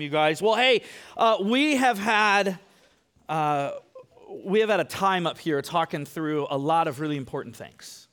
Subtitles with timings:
[0.00, 0.40] you guys.
[0.40, 0.82] Well, hey,
[1.16, 2.58] uh, we have had
[3.28, 3.72] uh,
[4.44, 8.08] we have had a time up here talking through a lot of really important things.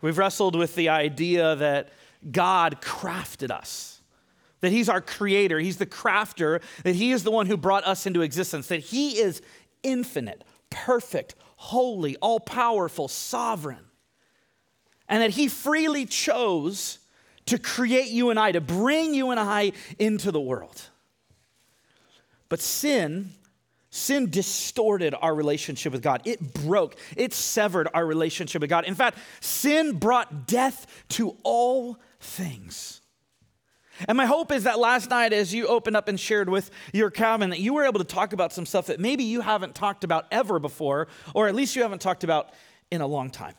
[0.00, 1.90] We've wrestled with the idea that
[2.30, 4.00] God crafted us,
[4.60, 8.06] that He's our creator, He's the crafter, that He is the one who brought us
[8.06, 9.42] into existence, that He is
[9.82, 13.84] infinite, perfect, holy, all powerful, sovereign,
[15.08, 16.98] and that He freely chose
[17.46, 20.90] to create you and I, to bring you and I into the world.
[22.54, 23.32] But sin,
[23.90, 26.22] sin distorted our relationship with God.
[26.24, 28.84] It broke, it severed our relationship with God.
[28.84, 33.00] In fact, sin brought death to all things.
[34.06, 37.10] And my hope is that last night, as you opened up and shared with your
[37.10, 40.04] cabin, that you were able to talk about some stuff that maybe you haven't talked
[40.04, 42.50] about ever before, or at least you haven't talked about
[42.92, 43.54] in a long time.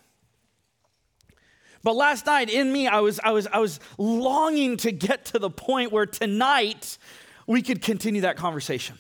[1.83, 5.37] But last night in me, I was, I was, I was longing to get to
[5.37, 6.97] the point where tonight
[7.47, 8.97] we could continue that conversation.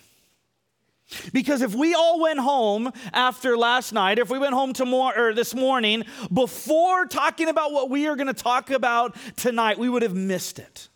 [1.33, 5.33] Because if we all went home after last night, if we went home tomorrow or
[5.33, 10.01] this morning before talking about what we are going to talk about tonight, we would
[10.01, 10.89] have missed it.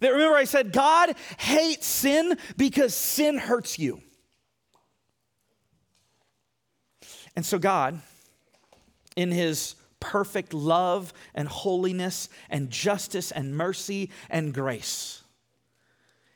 [0.00, 4.00] That remember I said God hates sin because sin hurts you.
[7.36, 8.00] And so God
[9.14, 15.17] in his perfect love and holiness and justice and mercy and grace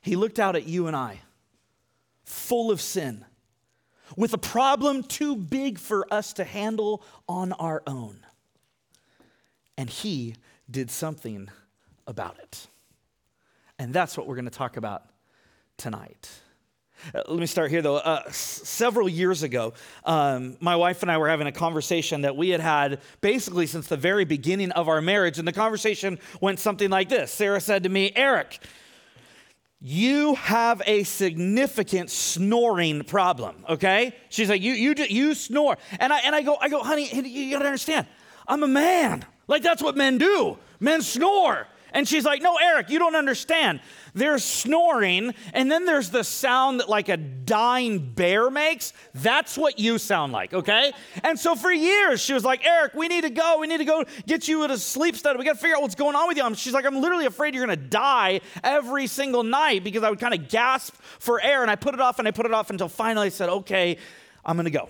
[0.02, 1.20] he looked out at you and I,
[2.24, 3.24] full of sin,
[4.16, 8.18] with a problem too big for us to handle on our own.
[9.78, 10.34] And He
[10.70, 11.48] did something
[12.06, 12.66] about it.
[13.78, 15.04] And that's what we're going to talk about
[15.76, 16.28] tonight.
[17.14, 17.96] Uh, let me start here though.
[17.96, 19.72] Uh, s- several years ago,
[20.04, 23.88] um, my wife and I were having a conversation that we had had basically since
[23.88, 25.38] the very beginning of our marriage.
[25.38, 28.60] And the conversation went something like this Sarah said to me, Eric,
[29.84, 34.14] you have a significant snoring problem okay?
[34.28, 35.76] She's like you you you snore.
[35.98, 38.06] And i and i go i go honey you gotta understand
[38.46, 39.24] i'm a man.
[39.48, 40.56] Like that's what men do.
[40.78, 43.80] Men snore and she's like, No, Eric, you don't understand.
[44.14, 48.92] There's snoring, and then there's the sound that like a dying bear makes.
[49.14, 50.92] That's what you sound like, okay?
[51.22, 53.58] And so for years, she was like, Eric, we need to go.
[53.58, 55.38] We need to go get you at a sleep study.
[55.38, 56.54] We got to figure out what's going on with you.
[56.54, 60.20] She's like, I'm literally afraid you're going to die every single night because I would
[60.20, 61.62] kind of gasp for air.
[61.62, 63.96] And I put it off and I put it off until finally I said, Okay,
[64.44, 64.88] I'm going to go.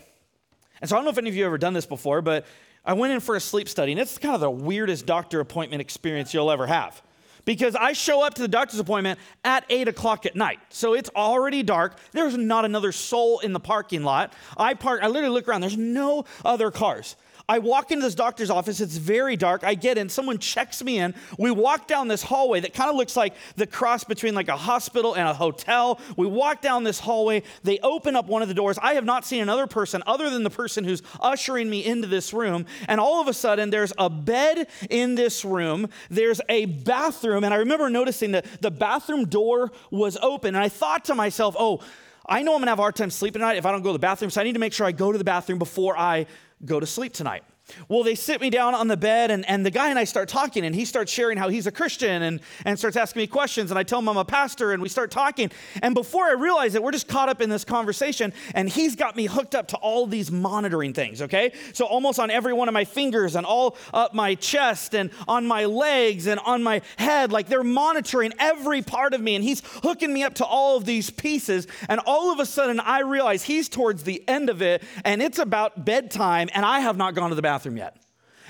[0.80, 2.44] And so I don't know if any of you have ever done this before, but
[2.84, 5.80] I went in for a sleep study, and it's kind of the weirdest doctor appointment
[5.80, 7.00] experience you'll ever have.
[7.44, 10.60] Because I show up to the doctor's appointment at 8 o'clock at night.
[10.68, 11.98] So it's already dark.
[12.12, 14.32] There's not another soul in the parking lot.
[14.56, 17.16] I park, I literally look around, there's no other cars.
[17.52, 18.80] I walk into this doctor's office.
[18.80, 19.62] It's very dark.
[19.62, 20.08] I get in.
[20.08, 21.14] Someone checks me in.
[21.38, 24.56] We walk down this hallway that kind of looks like the cross between like a
[24.56, 26.00] hospital and a hotel.
[26.16, 27.42] We walk down this hallway.
[27.62, 28.78] They open up one of the doors.
[28.80, 32.32] I have not seen another person other than the person who's ushering me into this
[32.32, 32.64] room.
[32.88, 35.90] And all of a sudden, there's a bed in this room.
[36.08, 37.44] There's a bathroom.
[37.44, 40.54] And I remember noticing that the bathroom door was open.
[40.54, 41.82] And I thought to myself, oh,
[42.24, 43.94] I know I'm gonna have a hard time sleeping tonight if I don't go to
[43.94, 46.26] the bathroom, so I need to make sure I go to the bathroom before I
[46.64, 47.44] go to sleep tonight.
[47.88, 50.28] Well, they sit me down on the bed, and, and the guy and I start
[50.28, 53.70] talking, and he starts sharing how he's a Christian and, and starts asking me questions.
[53.70, 55.50] And I tell him I'm a pastor, and we start talking.
[55.82, 59.16] And before I realize it, we're just caught up in this conversation, and he's got
[59.16, 61.52] me hooked up to all these monitoring things, okay?
[61.72, 65.46] So almost on every one of my fingers, and all up my chest, and on
[65.46, 69.62] my legs, and on my head, like they're monitoring every part of me, and he's
[69.82, 71.66] hooking me up to all of these pieces.
[71.88, 75.38] And all of a sudden, I realize he's towards the end of it, and it's
[75.38, 77.96] about bedtime, and I have not gone to the bathroom bathroom yet.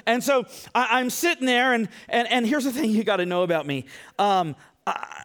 [0.06, 3.26] And so I, am sitting there, and, and, and here's the thing you got to
[3.26, 3.84] know about me.
[4.18, 4.56] Um,
[4.86, 5.16] I,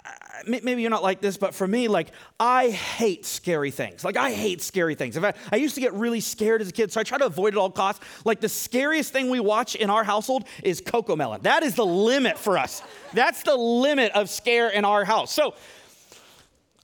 [0.45, 2.09] maybe you're not like this, but for me, like,
[2.39, 4.03] I hate scary things.
[4.03, 5.15] Like, I hate scary things.
[5.15, 7.25] In fact, I used to get really scared as a kid, so I try to
[7.25, 8.05] avoid at all costs.
[8.23, 11.41] Like, the scariest thing we watch in our household is Cocomelon.
[11.43, 12.83] That is the limit for us.
[13.13, 15.33] That's the limit of scare in our house.
[15.33, 15.55] So,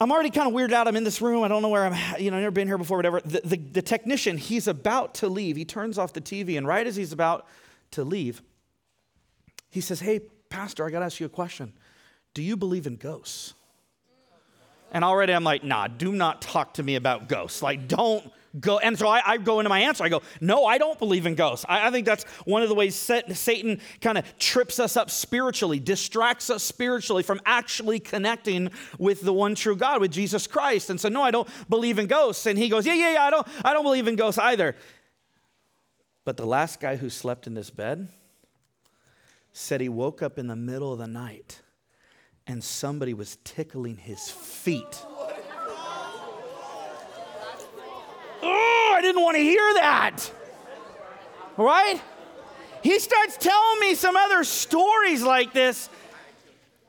[0.04, 0.86] I'm already kind of weirded out.
[0.86, 1.44] I'm in this room.
[1.44, 3.22] I don't know where I'm, you know, I've never been here before, whatever.
[3.22, 5.56] The, the, the technician, he's about to leave.
[5.56, 7.48] He turns off the TV, and right as he's about
[7.92, 8.42] to leave,
[9.70, 10.20] he says, Hey,
[10.50, 11.72] Pastor, I got to ask you a question.
[12.34, 13.54] Do you believe in ghosts?
[14.92, 17.62] And already I'm like, Nah, do not talk to me about ghosts.
[17.62, 18.30] Like, don't
[18.60, 18.80] go.
[18.80, 20.04] And so I, I, go into my answer.
[20.04, 21.66] I go, no, I don't believe in ghosts.
[21.68, 25.80] I, I think that's one of the ways Satan kind of trips us up spiritually,
[25.80, 28.70] distracts us spiritually from actually connecting
[29.00, 30.90] with the one true God, with Jesus Christ.
[30.90, 32.46] And so, no, I don't believe in ghosts.
[32.46, 34.76] And he goes, yeah, yeah, yeah, I don't, I don't believe in ghosts either.
[36.26, 38.08] But the last guy who slept in this bed
[39.52, 41.62] said he woke up in the middle of the night
[42.48, 45.06] and somebody was tickling his feet.
[48.46, 50.32] Oh, I didn't want to hear that.
[51.58, 52.02] Right?
[52.82, 55.90] He starts telling me some other stories like this.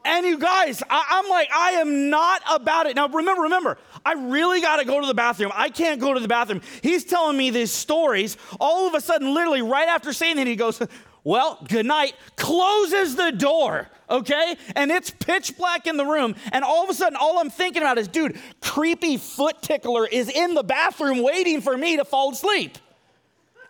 [0.05, 2.96] And you guys, I, am like, I am not about it.
[2.96, 5.50] Now, remember, remember, I really got to go to the bathroom.
[5.55, 6.61] I can't go to the bathroom.
[6.82, 8.37] He's telling me these stories.
[8.60, 10.82] All of a sudden, literally, right after saying that, he goes,
[11.24, 14.56] Well, good night, closes the door, okay?
[14.76, 16.36] And it's pitch black in the room.
[16.52, 20.28] And all of a sudden, all I'm thinking about is, dude, creepy foot tickler is
[20.28, 22.76] in the bathroom waiting for me to fall asleep.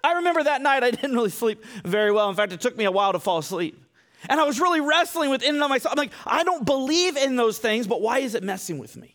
[0.03, 2.29] I remember that night I didn't really sleep very well.
[2.29, 3.81] In fact, it took me a while to fall asleep.
[4.29, 5.93] And I was really wrestling with in and of myself.
[5.93, 9.15] I'm like, I don't believe in those things, but why is it messing with me?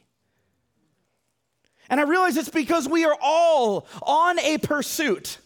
[1.89, 5.39] And I realize it's because we are all on a pursuit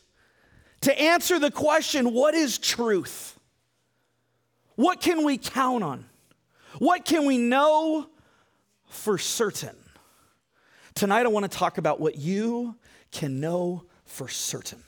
[0.83, 3.39] to answer the question what is truth?
[4.75, 6.05] What can we count on?
[6.79, 8.07] What can we know
[8.87, 9.75] for certain?
[10.95, 12.75] Tonight, I want to talk about what you
[13.11, 14.83] can know for certain.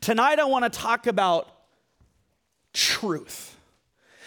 [0.00, 1.48] Tonight, I want to talk about
[2.72, 3.56] truth.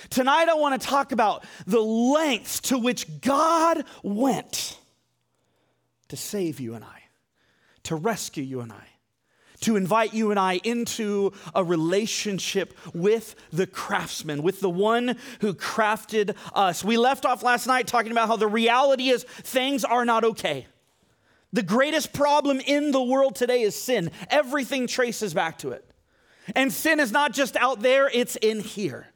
[0.10, 4.78] Tonight, I want to talk about the lengths to which God went
[6.08, 7.04] to save you and I,
[7.84, 8.88] to rescue you and I,
[9.62, 15.54] to invite you and I into a relationship with the craftsman, with the one who
[15.54, 16.84] crafted us.
[16.84, 20.68] We left off last night talking about how the reality is things are not okay.
[21.54, 24.12] The greatest problem in the world today is sin.
[24.30, 25.86] Everything traces back to it.
[26.56, 29.08] And sin is not just out there, it's in here.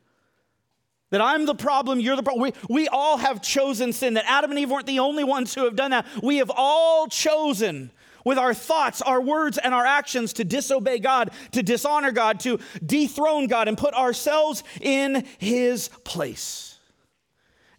[1.12, 2.44] That I'm the problem, you're the problem.
[2.44, 5.64] We, we all have chosen sin, that Adam and Eve weren't the only ones who
[5.64, 6.06] have done that.
[6.22, 7.92] We have all chosen
[8.25, 12.60] with our thoughts, our words, and our actions to disobey God, to dishonor God, to
[12.86, 16.77] dethrone God, and put ourselves in His place.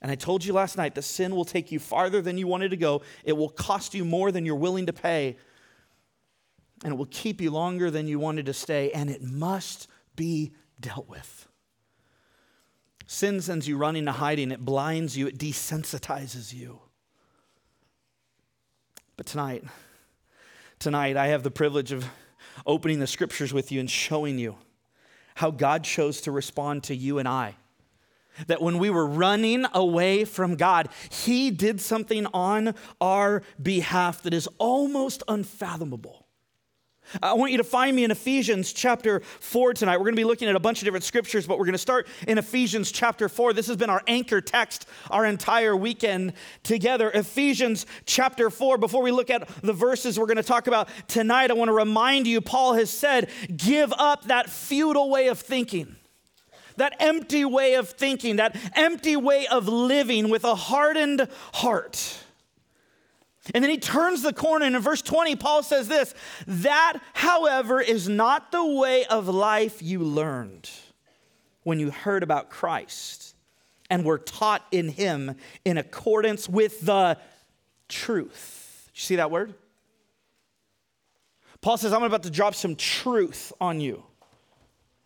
[0.00, 2.70] And I told you last night the sin will take you farther than you wanted
[2.70, 3.02] to go.
[3.24, 5.36] It will cost you more than you're willing to pay.
[6.84, 8.92] And it will keep you longer than you wanted to stay.
[8.92, 11.48] And it must be dealt with.
[13.06, 16.80] Sin sends you running to hiding, it blinds you, it desensitizes you.
[19.16, 19.64] But tonight,
[20.78, 22.06] tonight, I have the privilege of
[22.64, 24.56] opening the scriptures with you and showing you
[25.34, 27.54] how God chose to respond to you and I.
[28.48, 34.34] That when we were running away from God, He did something on our behalf that
[34.34, 36.25] is almost unfathomable.
[37.22, 39.96] I want you to find me in Ephesians chapter 4 tonight.
[39.96, 41.78] We're going to be looking at a bunch of different scriptures, but we're going to
[41.78, 43.52] start in Ephesians chapter 4.
[43.52, 46.32] This has been our anchor text our entire weekend
[46.62, 47.10] together.
[47.12, 48.78] Ephesians chapter 4.
[48.78, 51.74] Before we look at the verses we're going to talk about tonight, I want to
[51.74, 55.96] remind you Paul has said, give up that futile way of thinking
[56.76, 62.25] that empty way of thinking, that empty way of living with a hardened heart.
[63.54, 66.14] And then he turns the corner, and in verse 20, Paul says this
[66.46, 70.68] That, however, is not the way of life you learned
[71.62, 73.34] when you heard about Christ
[73.90, 77.18] and were taught in him in accordance with the
[77.88, 78.90] truth.
[78.94, 79.54] You see that word?
[81.60, 84.02] Paul says, I'm about to drop some truth on you.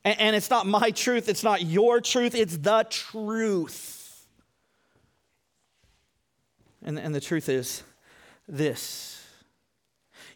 [0.02, 4.26] And, it's not my truth, it's not your truth, it's the truth.
[6.82, 7.82] And, and the truth is,
[8.50, 9.10] this.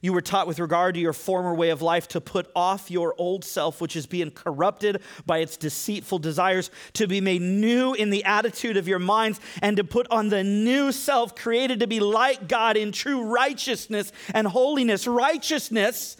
[0.04, 3.14] You were taught with regard to your former way of life to put off your
[3.16, 8.10] old self, which is being corrupted by its deceitful desires, to be made new in
[8.10, 12.00] the attitude of your minds, and to put on the new self created to be
[12.00, 15.06] like God in true righteousness and holiness.
[15.06, 16.18] Righteousness,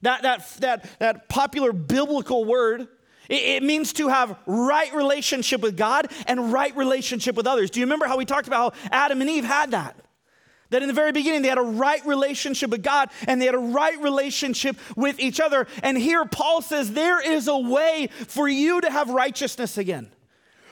[0.00, 2.88] that, that, that, that popular biblical word,
[3.28, 7.70] it, means to have right relationship with God and right relationship with others.
[7.70, 9.94] Do you remember how we talked about how Adam and Eve had that?
[10.72, 13.54] That in the very beginning, they had a right relationship with God and they had
[13.54, 15.66] a right relationship with each other.
[15.82, 20.10] And here, Paul says there is a way for you to have righteousness again.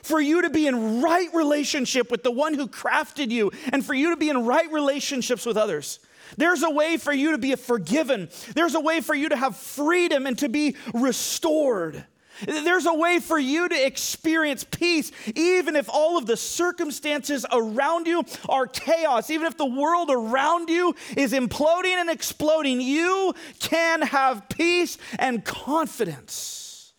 [0.02, 3.92] For you to be in right relationship with the one who crafted you, and for
[3.92, 6.00] you to be in right relationships with others.
[6.38, 8.30] There's a way for you to be forgiven.
[8.54, 12.06] There's a way for you to have freedom and to be restored.
[12.46, 18.06] There's a way for you to experience peace, even if all of the circumstances around
[18.06, 22.80] you are chaos, even if the world around you is imploding and exploding.
[22.80, 26.92] You can have peace and confidence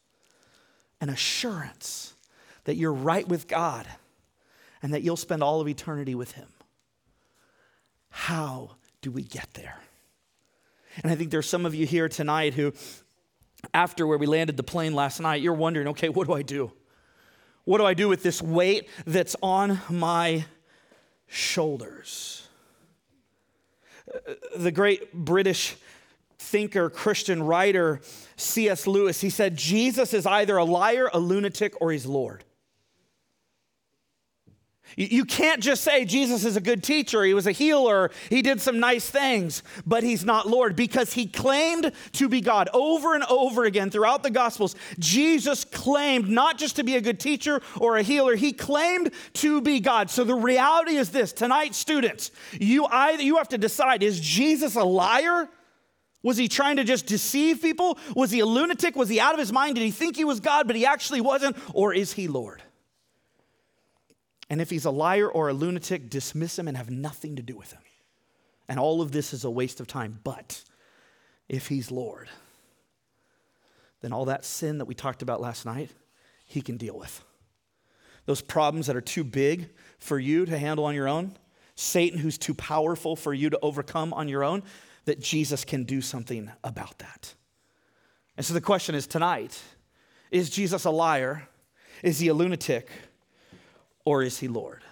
[1.00, 2.13] and assurance
[2.65, 3.88] that you're right with God
[4.81, 6.48] and that you'll spend all of eternity with Him.
[8.10, 8.71] How
[9.01, 9.79] do we get there?
[11.01, 12.74] And I think there's some of you here tonight who
[13.74, 16.72] after where we landed the plane last night, you're wondering, okay, what do I do?
[17.63, 20.46] What do I do with this weight that's on my
[21.27, 22.48] shoulders?
[24.56, 25.75] The great British
[26.38, 28.01] thinker, Christian writer,
[28.36, 28.88] C.S.
[28.88, 32.44] Lewis, he said, Jesus is either a liar, a lunatic, or he's Lord.
[34.98, 38.62] You can't just say Jesus is a good teacher, he was a healer, he did
[38.62, 43.24] some nice things, but he's not Lord because he claimed to be God over and
[43.25, 44.75] over again throughout the Gospels.
[45.00, 49.62] Jesus claimed not just to be a good teacher or a healer, he claimed to
[49.62, 50.10] be God.
[50.10, 54.75] So the reality is this tonight, students, you, either, you have to decide is Jesus
[54.75, 55.50] a liar?
[56.24, 57.98] Was he trying to just deceive people?
[58.15, 58.95] Was he a lunatic?
[58.95, 59.75] Was he out of his mind?
[59.75, 61.57] Did he think he was God, but he actually wasn't?
[61.74, 62.62] Or is he Lord?
[64.51, 67.55] And if he's a liar or a lunatic, dismiss him and have nothing to do
[67.55, 67.81] with him.
[68.67, 70.20] And all of this is a waste of time.
[70.25, 70.62] But
[71.48, 72.27] if he's Lord,
[74.01, 75.91] then all that sin that we talked about last night,
[76.43, 77.24] he can deal with.
[78.25, 81.38] Those problems that are too big for you to handle on your own,
[81.75, 84.63] Satan who's too powerful for you to overcome on your own,
[85.05, 87.36] that Jesus can do something about that.
[88.36, 89.62] And so the question is tonight
[90.29, 91.48] is Jesus a liar?
[92.03, 92.89] Is he a lunatic?
[94.12, 94.84] Or is he Lord?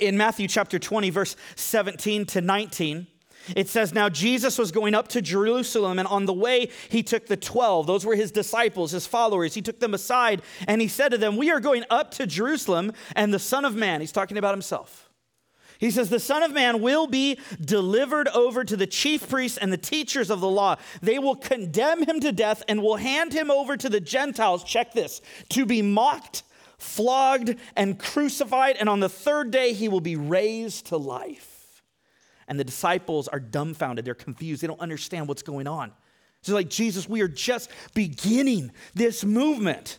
[0.00, 3.06] In Matthew chapter 20, verse 17 to 19,
[3.54, 7.26] it says, Now Jesus was going up to Jerusalem, and on the way he took
[7.26, 7.86] the 12.
[7.86, 9.54] Those were his disciples, his followers.
[9.54, 12.92] He took them aside, and he said to them, We are going up to Jerusalem,
[13.14, 15.08] and the Son of Man, he's talking about himself.
[15.78, 19.72] He says, The Son of Man will be delivered over to the chief priests and
[19.72, 20.76] the teachers of the law.
[21.00, 24.92] They will condemn him to death and will hand him over to the Gentiles, check
[24.92, 26.42] this, to be mocked
[26.80, 31.82] flogged, and crucified, and on the third day he will be raised to life.
[32.48, 34.04] And the disciples are dumbfounded.
[34.04, 34.62] They're confused.
[34.62, 35.92] They don't understand what's going on.
[36.42, 39.98] So, like, Jesus, we are just beginning this movement.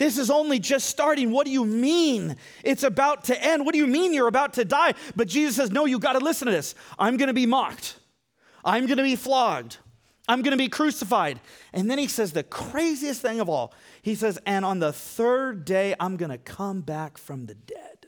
[0.00, 1.30] This is only just starting.
[1.30, 3.64] What do you mean it's about to end?
[3.64, 4.94] What do you mean you're about to die?
[5.14, 6.74] But Jesus says, No, you got to listen to this.
[6.98, 7.96] I'm going to be mocked,
[8.64, 9.76] I'm going to be flogged,
[10.26, 11.38] I'm going to be crucified.
[11.72, 13.74] And then he says the craziest thing of all.
[14.02, 18.06] He says, And on the third day, I'm going to come back from the dead.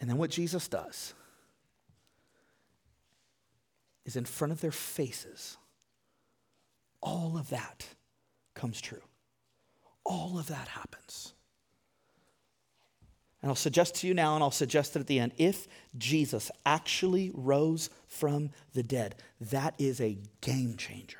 [0.00, 1.14] And then what Jesus does
[4.04, 5.56] is in front of their faces,
[7.02, 7.86] all of that
[8.54, 9.02] comes true.
[10.04, 11.34] All of that happens.
[13.42, 15.66] And I'll suggest to you now, and I'll suggest it at the end if
[15.96, 21.19] Jesus actually rose from the dead, that is a game changer.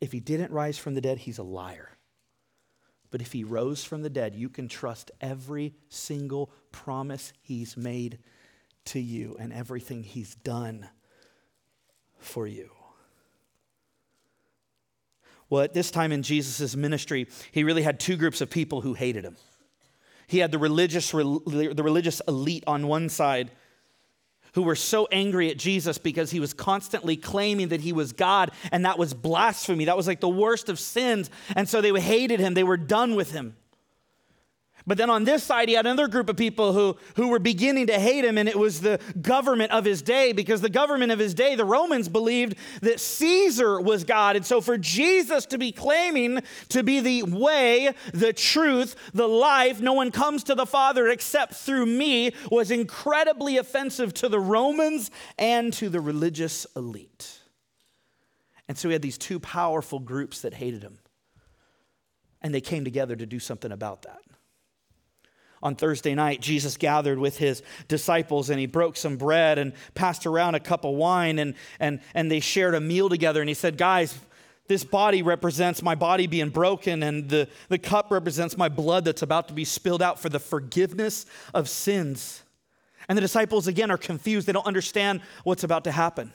[0.00, 1.90] If he didn't rise from the dead, he's a liar.
[3.10, 8.18] But if he rose from the dead, you can trust every single promise he's made
[8.86, 10.88] to you and everything he's done
[12.18, 12.70] for you.
[15.48, 18.94] Well, at this time in Jesus' ministry, he really had two groups of people who
[18.94, 19.36] hated him.
[20.28, 23.50] He had the religious, the religious elite on one side
[24.54, 28.50] who were so angry at Jesus because he was constantly claiming that he was God,
[28.72, 29.86] and that was blasphemy.
[29.86, 31.30] That was like the worst of sins.
[31.54, 33.56] And so they hated him, they were done with him.
[34.86, 37.88] But then on this side, he had another group of people who, who were beginning
[37.88, 41.18] to hate him, and it was the government of his day, because the government of
[41.18, 44.36] his day, the Romans believed that Caesar was God.
[44.36, 49.80] And so for Jesus to be claiming to be the way, the truth, the life,
[49.80, 55.10] no one comes to the Father except through me, was incredibly offensive to the Romans
[55.38, 57.38] and to the religious elite.
[58.68, 60.98] And so he had these two powerful groups that hated him.
[62.40, 64.20] And they came together to do something about that
[65.62, 70.26] on Thursday night, Jesus gathered with his disciples and he broke some bread and passed
[70.26, 73.40] around a cup of wine and, and, and they shared a meal together.
[73.40, 74.18] And he said, Guys,
[74.68, 79.22] this body represents my body being broken, and the, the cup represents my blood that's
[79.22, 82.44] about to be spilled out for the forgiveness of sins.
[83.08, 84.46] And the disciples, again, are confused.
[84.46, 86.32] They don't understand what's about to happen.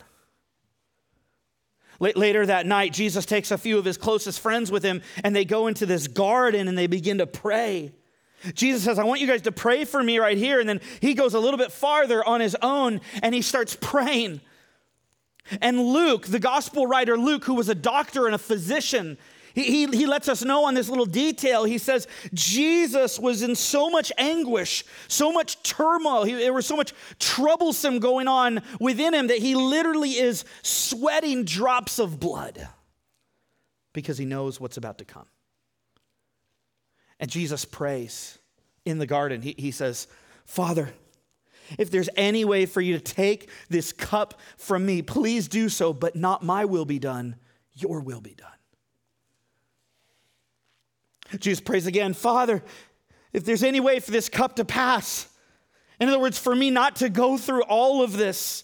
[2.00, 5.46] Later that night, Jesus takes a few of his closest friends with him, and they
[5.46, 7.94] go into this garden and they begin to pray.
[8.54, 10.60] Jesus says, I want you guys to pray for me right here.
[10.60, 14.42] And then he goes a little bit farther on his own and he starts praying.
[15.62, 19.18] And Luke, the gospel writer Luke, who was a doctor and a physician,
[19.54, 21.64] he, he, he, lets us know on this little detail.
[21.64, 26.26] He says, Jesus was in so much anguish, so much turmoil.
[26.26, 31.46] He, there was so much troublesome going on within him that he literally is sweating
[31.46, 32.68] drops of blood
[33.94, 35.28] because he knows what's about to come.
[37.26, 38.38] And Jesus prays
[38.86, 39.42] in the garden.
[39.42, 40.06] He, he says,
[40.46, 40.92] Father,
[41.80, 45.92] if there's any way for you to take this cup from me, please do so,
[45.92, 47.38] but not my will be done,
[47.74, 48.52] your will be done.
[51.40, 52.64] Jesus prays again, Father,
[53.34, 55.28] if there's any way for this cup to pass,
[56.00, 58.64] in other words, for me not to go through all of this,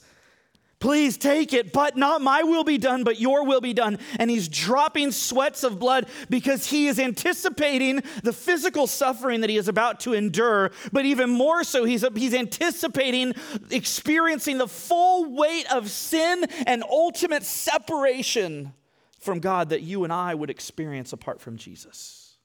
[0.81, 3.99] Please take it, but not my will be done, but your will be done.
[4.17, 9.57] And he's dropping sweats of blood because he is anticipating the physical suffering that he
[9.57, 10.71] is about to endure.
[10.91, 13.35] But even more so, he's, he's anticipating
[13.69, 18.73] experiencing the full weight of sin and ultimate separation
[19.19, 22.37] from God that you and I would experience apart from Jesus.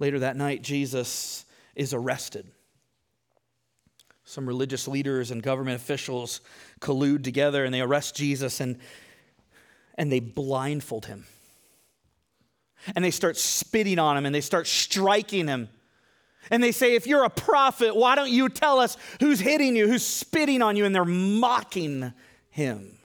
[0.00, 2.50] Later that night, Jesus is arrested.
[4.28, 6.40] Some religious leaders and government officials
[6.80, 8.76] collude together and they arrest Jesus and,
[9.94, 11.26] and they blindfold him.
[12.96, 15.68] And they start spitting on him and they start striking him.
[16.50, 19.86] And they say, If you're a prophet, why don't you tell us who's hitting you,
[19.86, 20.84] who's spitting on you?
[20.84, 22.12] And they're mocking
[22.50, 22.95] him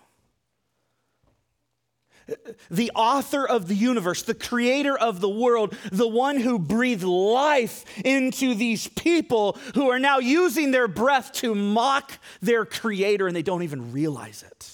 [2.70, 7.86] the author of the universe, the creator of the world, the one who breathed life
[8.06, 12.12] into these people who are now using their breath to mock
[12.42, 14.72] their creator and they don't even realize it.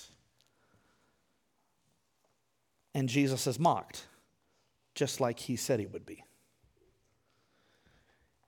[2.93, 4.05] And Jesus is mocked,
[4.95, 6.23] just like he said he would be.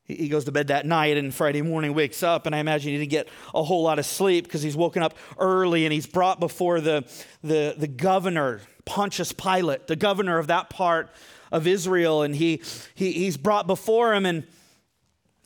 [0.10, 2.98] He goes to bed that night and Friday morning wakes up, and I imagine he
[2.98, 6.40] didn't get a whole lot of sleep because he's woken up early and he's brought
[6.40, 7.06] before the,
[7.44, 11.12] the, the governor, Pontius Pilate, the governor of that part
[11.52, 12.62] of Israel, and he,
[12.96, 14.48] he, he's brought before him, and,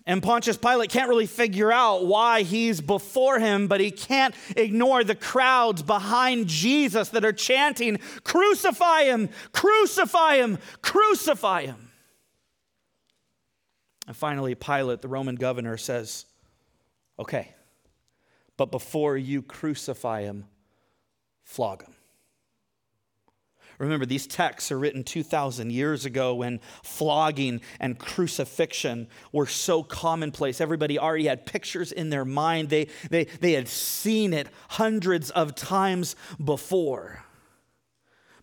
[0.06, 5.04] and Pontius Pilate can't really figure out why he's before him, but he can't ignore
[5.04, 11.90] the crowds behind Jesus that are chanting, Crucify him, crucify him, crucify him.
[14.08, 16.26] And finally, Pilate, the Roman governor, says,
[17.20, 17.54] Okay,
[18.56, 20.46] but before you crucify him,
[21.44, 21.93] flog him.
[23.80, 30.62] Remember, these texts are written 2,000 years ago when flogging and crucifixion were so commonplace.
[30.62, 35.56] Everybody already had pictures in their mind, they, they, they had seen it hundreds of
[35.56, 37.24] times before.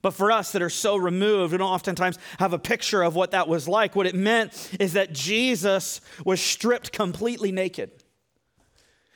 [0.02, 3.32] But for us that are so removed, we don't oftentimes have a picture of what
[3.32, 3.94] that was like.
[3.94, 7.90] What it meant is that Jesus was stripped completely naked.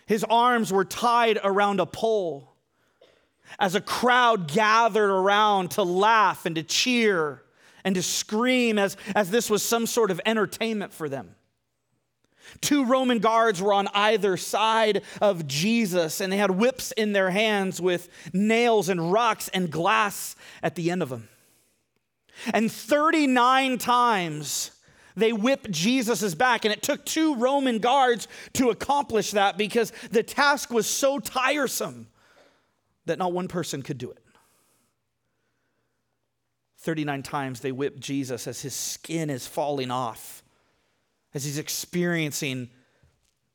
[0.06, 2.53] His arms were tied around a pole
[3.58, 7.42] as a crowd gathered around to laugh and to cheer
[7.84, 11.34] and to scream as, as this was some sort of entertainment for them.
[12.60, 17.30] Two Roman guards were on either side of Jesus, and they had whips in their
[17.30, 21.28] hands with nails and rocks and glass at the end of them.
[22.52, 24.72] And 39 times
[25.16, 30.22] they whipped Jesus' back, and it took two Roman guards to accomplish that because the
[30.22, 32.08] task was so tiresome
[33.06, 34.18] that not one person could do it.
[36.78, 40.42] 39 times they whip Jesus as his skin is falling off
[41.34, 42.70] as he's experiencing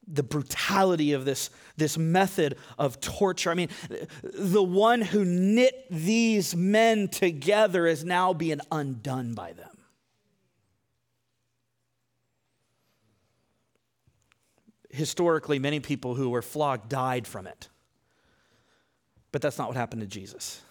[0.06, 3.52] the brutality of this, this method of torture.
[3.52, 3.70] I mean,
[4.22, 9.70] the one who knit these men together is now being undone by them.
[14.90, 17.70] Historically, many people who were flogged died from it.
[19.32, 20.62] But that's not what happened to Jesus.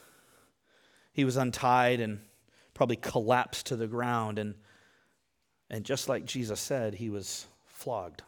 [1.12, 2.20] He was untied and
[2.74, 4.54] probably collapsed to the ground and
[5.70, 8.22] and just like Jesus said, he was flogged.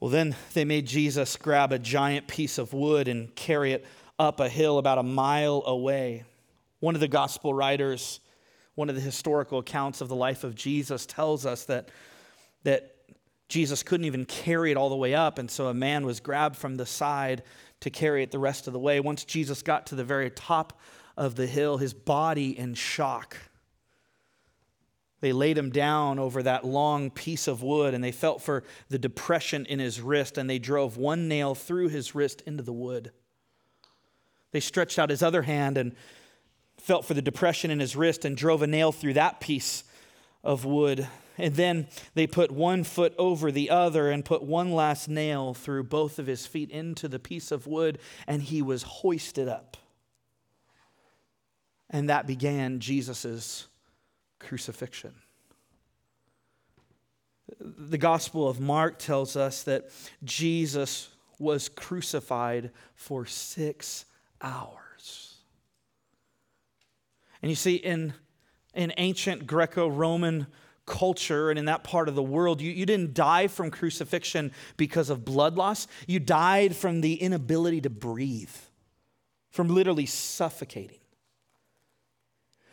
[0.00, 3.84] Well, then they made Jesus grab a giant piece of wood and carry it
[4.18, 6.24] up a hill about a mile away.
[6.80, 8.20] One of the gospel writers,
[8.74, 11.90] one of the historical accounts of the life of Jesus, tells us that,
[12.62, 12.94] that
[13.48, 16.56] Jesus couldn't even carry it all the way up, and so a man was grabbed
[16.56, 17.42] from the side
[17.80, 19.00] to carry it the rest of the way.
[19.00, 20.78] Once Jesus got to the very top
[21.16, 23.36] of the hill, his body in shock
[25.20, 28.98] they laid him down over that long piece of wood and they felt for the
[28.98, 33.10] depression in his wrist and they drove one nail through his wrist into the wood.
[34.52, 35.94] They stretched out his other hand and
[36.76, 39.82] felt for the depression in his wrist and drove a nail through that piece
[40.44, 41.08] of wood.
[41.38, 45.84] And then they put one foot over the other and put one last nail through
[45.84, 49.76] both of his feet into the piece of wood, and he was hoisted up.
[51.88, 53.68] And that began Jesus'
[54.38, 55.14] crucifixion.
[57.60, 59.90] The Gospel of Mark tells us that
[60.22, 64.04] Jesus was crucified for six
[64.42, 65.36] hours.
[67.40, 68.12] And you see, in,
[68.74, 70.48] in ancient Greco Roman
[70.88, 75.10] culture and in that part of the world, you, you didn't die from crucifixion because
[75.10, 78.50] of blood loss, you died from the inability to breathe.
[79.50, 80.98] from literally suffocating.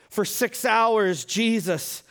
[0.09, 2.03] For six hours, Jesus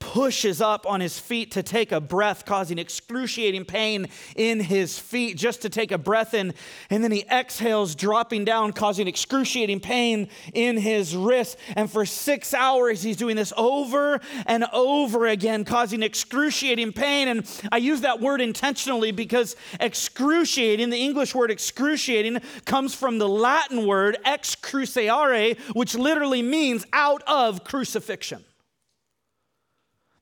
[0.00, 5.36] pushes up on his feet to take a breath, causing excruciating pain in his feet
[5.36, 6.52] just to take a breath in.
[6.88, 11.56] And then he exhales, dropping down, causing excruciating pain in his wrist.
[11.76, 17.28] And for six hours, he's doing this over and over again, causing excruciating pain.
[17.28, 23.28] And I use that word intentionally because excruciating, the English word excruciating, comes from the
[23.28, 28.44] Latin word ex cruciare, which literally means out of crucifixion.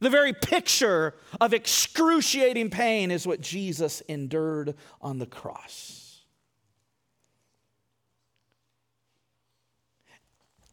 [0.01, 6.23] The very picture of excruciating pain is what Jesus endured on the cross.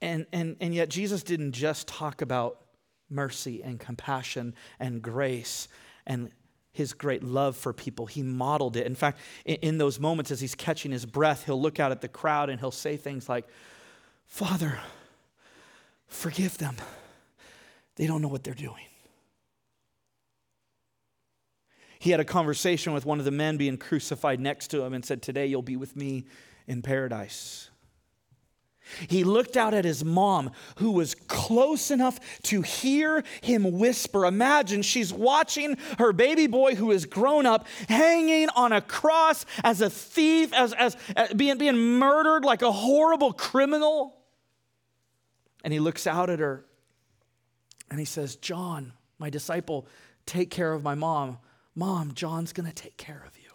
[0.02, 2.62] And, and, and yet, Jesus didn't just talk about
[3.10, 5.68] mercy and compassion and grace
[6.06, 6.30] and
[6.72, 8.06] his great love for people.
[8.06, 8.86] He modeled it.
[8.86, 12.02] In fact, in, in those moments as he's catching his breath, he'll look out at
[12.02, 13.48] the crowd and he'll say things like,
[14.26, 14.80] Father,
[16.08, 16.76] forgive them.
[17.96, 18.84] They don't know what they're doing.
[22.00, 25.06] He had a conversation with one of the men being crucified next to him and
[25.06, 26.26] said, Today you'll be with me
[26.68, 27.70] in paradise.
[29.08, 34.26] He looked out at his mom, who was close enough to hear him whisper.
[34.26, 39.82] Imagine she's watching her baby boy, who is grown up, hanging on a cross as
[39.82, 44.18] a thief, as, as, as being, being murdered like a horrible criminal.
[45.64, 46.64] And he looks out at her
[47.90, 49.88] and he says, John, my disciple,
[50.28, 51.40] take care of my mom.
[51.76, 53.50] Mom, John's going to take care of you.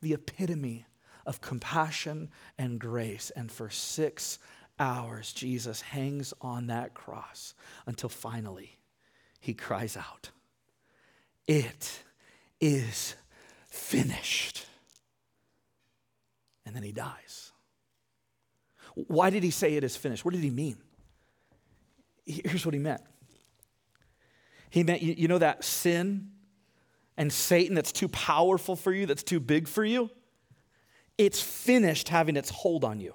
[0.00, 0.86] The epitome
[1.24, 3.30] of compassion and grace.
[3.36, 4.38] And for six
[4.78, 7.54] hours, Jesus hangs on that cross
[7.86, 8.78] until finally
[9.40, 10.30] he cries out,
[11.46, 12.02] It
[12.60, 13.14] is
[13.68, 14.66] finished.
[16.66, 17.52] And then he dies.
[18.94, 20.24] Why did he say it is finished?
[20.24, 20.76] What did he mean?
[22.26, 23.02] Here's what he meant
[24.70, 26.30] he meant, you, you know, that sin
[27.16, 30.10] and Satan that's too powerful for you, that's too big for you?
[31.16, 33.14] It's finished having its hold on you.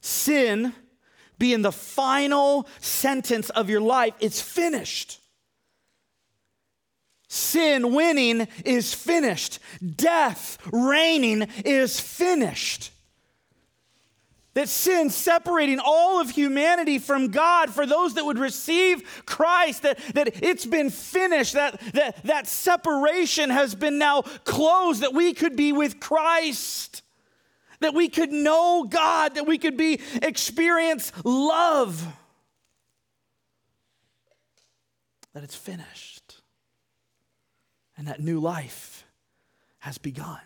[0.00, 0.72] Sin
[1.38, 5.20] being the final sentence of your life, it's finished.
[7.28, 9.58] Sin winning is finished.
[9.96, 12.91] Death reigning is finished.
[14.54, 19.98] That sin separating all of humanity from God for those that would receive Christ, that,
[20.14, 25.56] that it's been finished, that, that that separation has been now closed, that we could
[25.56, 27.02] be with Christ,
[27.80, 32.06] that we could know God, that we could be experience love,
[35.32, 36.42] that it's finished,
[37.96, 39.06] and that new life
[39.78, 40.40] has begun.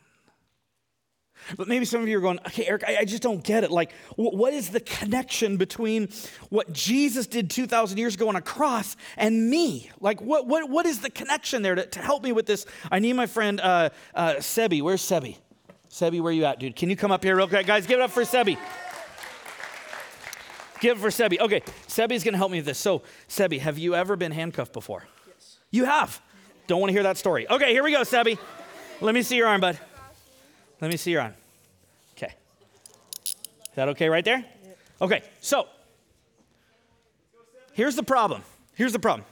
[1.56, 3.70] But maybe some of you are going, okay, Eric, I, I just don't get it.
[3.70, 6.08] Like, wh- what is the connection between
[6.50, 9.90] what Jesus did 2,000 years ago on a cross and me?
[10.00, 12.66] Like, what, what, what is the connection there to, to help me with this?
[12.90, 14.82] I need my friend uh, uh, Sebi.
[14.82, 15.36] Where's Sebi?
[15.88, 16.76] Sebi, where you at, dude?
[16.76, 17.66] Can you come up here real quick?
[17.66, 18.58] Guys, give it up for Sebi.
[20.80, 21.40] Give it for Sebi.
[21.40, 22.78] Okay, Sebi's gonna help me with this.
[22.78, 25.06] So, Sebi, have you ever been handcuffed before?
[25.26, 25.58] Yes.
[25.70, 26.20] You have?
[26.66, 27.48] Don't wanna hear that story.
[27.48, 28.38] Okay, here we go, Sebi.
[29.00, 29.78] Let me see your arm, bud.
[30.80, 31.34] Let me see your arm.
[32.16, 32.34] Okay.
[33.24, 33.34] Is
[33.74, 34.44] that okay right there?
[35.00, 35.68] Okay, so
[37.72, 38.42] here's the problem.
[38.74, 39.26] Here's the problem.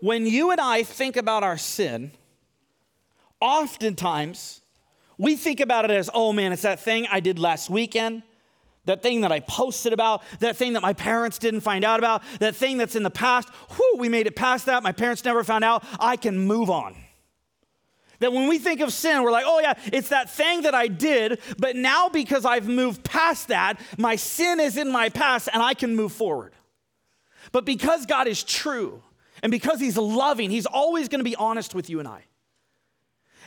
[0.00, 2.12] When you and I think about our sin,
[3.40, 4.60] oftentimes
[5.18, 8.22] we think about it as, oh man, it's that thing I did last weekend,
[8.86, 12.22] that thing that I posted about, that thing that my parents didn't find out about,
[12.40, 13.48] that thing that's in the past.
[13.76, 14.82] Whew, we made it past that.
[14.82, 15.84] My parents never found out.
[16.00, 16.96] I can move on.
[18.22, 20.86] That when we think of sin, we're like, oh yeah, it's that thing that I
[20.86, 25.60] did, but now because I've moved past that, my sin is in my past and
[25.60, 26.52] I can move forward.
[27.50, 29.02] But because God is true
[29.42, 32.22] and because He's loving, He's always going to be honest with you and I.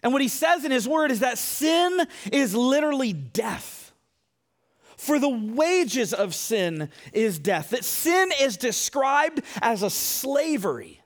[0.04, 3.94] And what He says in His Word is that sin is literally death.
[4.98, 7.70] For the wages of sin is death.
[7.70, 11.00] That sin is described as a slavery.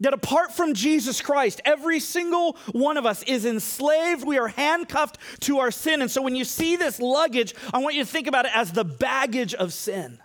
[0.00, 4.26] That apart from Jesus Christ, every single one of us is enslaved.
[4.26, 6.02] We are handcuffed to our sin.
[6.02, 8.72] And so when you see this luggage, I want you to think about it as
[8.72, 10.18] the baggage of sin.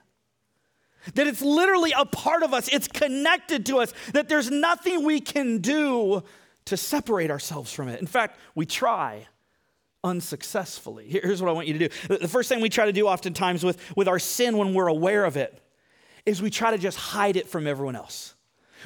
[1.15, 5.19] That it's literally a part of us, it's connected to us, that there's nothing we
[5.19, 6.21] can do
[6.65, 7.99] to separate ourselves from it.
[7.99, 9.27] In fact, we try
[10.03, 11.07] unsuccessfully.
[11.07, 12.17] Here's what I want you to do.
[12.17, 15.25] The first thing we try to do oftentimes with, with our sin when we're aware
[15.25, 15.59] of it
[16.25, 18.35] is we try to just hide it from everyone else.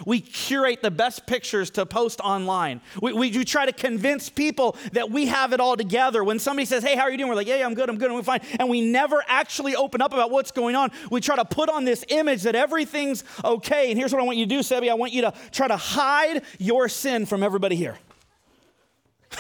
[0.05, 2.81] We curate the best pictures to post online.
[3.01, 6.23] We, we, try to convince people that we have it all together.
[6.23, 7.29] When somebody says, Hey, how are you doing?
[7.29, 8.41] We're like, Yeah, yeah I'm good, I'm good, I'm fine.
[8.60, 10.91] And we never actually open up about what's going on.
[11.12, 13.91] We try to put on this image that everything's okay.
[13.91, 14.89] And here's what I want you to do, Sebi.
[14.89, 17.97] I want you to try to hide your sin from everybody here.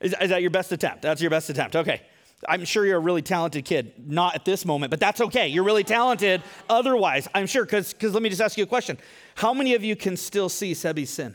[0.00, 1.02] is, is that your best attempt?
[1.02, 1.76] That's your best attempt.
[1.76, 2.02] Okay.
[2.48, 3.92] I'm sure you're a really talented kid.
[3.98, 5.48] Not at this moment, but that's okay.
[5.48, 7.64] You're really talented otherwise, I'm sure.
[7.64, 8.98] Because let me just ask you a question.
[9.34, 11.34] How many of you can still see Sebi's sin?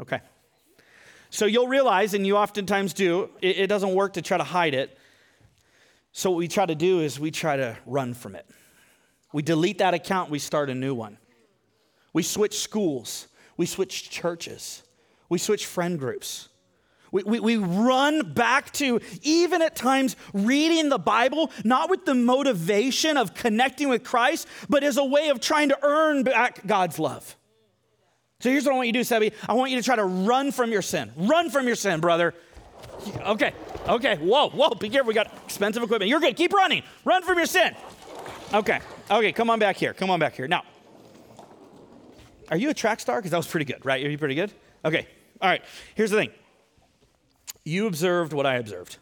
[0.00, 0.20] Okay.
[1.30, 4.74] So you'll realize, and you oftentimes do, it, it doesn't work to try to hide
[4.74, 4.98] it.
[6.12, 8.46] So what we try to do is we try to run from it.
[9.32, 11.18] We delete that account, we start a new one.
[12.12, 14.82] We switch schools, we switch churches,
[15.28, 16.48] we switch friend groups.
[17.12, 22.14] We, we, we, run back to, even at times, reading the Bible, not with the
[22.14, 26.98] motivation of connecting with Christ, but as a way of trying to earn back God's
[26.98, 27.36] love.
[28.40, 29.32] So here's what I want you to do, Sebi.
[29.48, 31.12] I want you to try to run from your sin.
[31.16, 32.34] Run from your sin, brother.
[33.26, 33.52] Okay,
[33.88, 35.08] okay, whoa, whoa, be careful.
[35.08, 36.08] We got expensive equipment.
[36.08, 36.36] You're good.
[36.36, 36.82] Keep running.
[37.04, 37.74] Run from your sin.
[38.54, 39.92] Okay, okay, come on back here.
[39.92, 40.48] Come on back here.
[40.48, 40.62] Now,
[42.50, 43.18] are you a track star?
[43.18, 44.04] Because that was pretty good, right?
[44.04, 44.52] Are you pretty good?
[44.84, 45.06] Okay,
[45.40, 45.62] all right.
[45.94, 46.30] Here's the thing
[47.64, 48.98] you observed what I observed.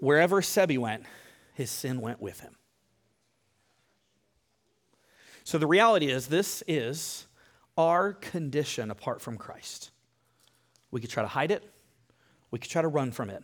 [0.00, 1.04] Wherever Sebi went,
[1.54, 2.54] his sin went with him.
[5.44, 7.26] So the reality is, this is
[7.76, 9.90] our condition apart from Christ.
[10.90, 11.64] We could try to hide it,
[12.50, 13.42] we could try to run from it,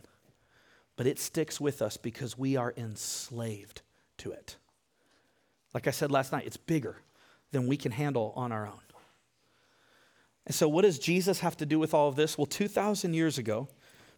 [0.97, 3.83] but it sticks with us because we are enslaved
[4.19, 4.57] to it.
[5.73, 6.97] Like I said last night, it's bigger
[7.51, 8.84] than we can handle on our own.
[10.47, 12.37] And so, what does Jesus have to do with all of this?
[12.37, 13.69] Well, 2,000 years ago,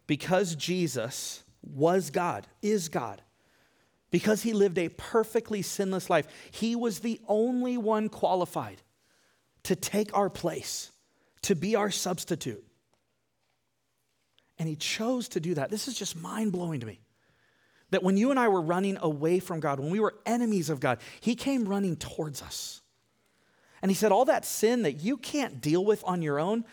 [0.07, 3.21] because Jesus was God, is God,
[4.11, 8.81] because he lived a perfectly sinless life, he was the only one qualified
[9.63, 10.91] to take our place,
[11.43, 12.63] to be our substitute.
[14.59, 15.69] And he chose to do that.
[15.69, 16.99] This is just mind blowing to me.
[17.91, 20.79] That when you and I were running away from God, when we were enemies of
[20.79, 22.81] God, he came running towards us.
[23.81, 26.65] And he said, All that sin that you can't deal with on your own,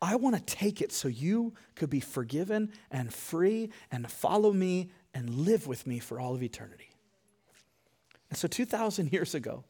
[0.00, 4.90] I want to take it so you could be forgiven and free and follow me
[5.12, 6.90] and live with me for all of eternity.
[8.30, 9.64] And so, 2,000 years ago,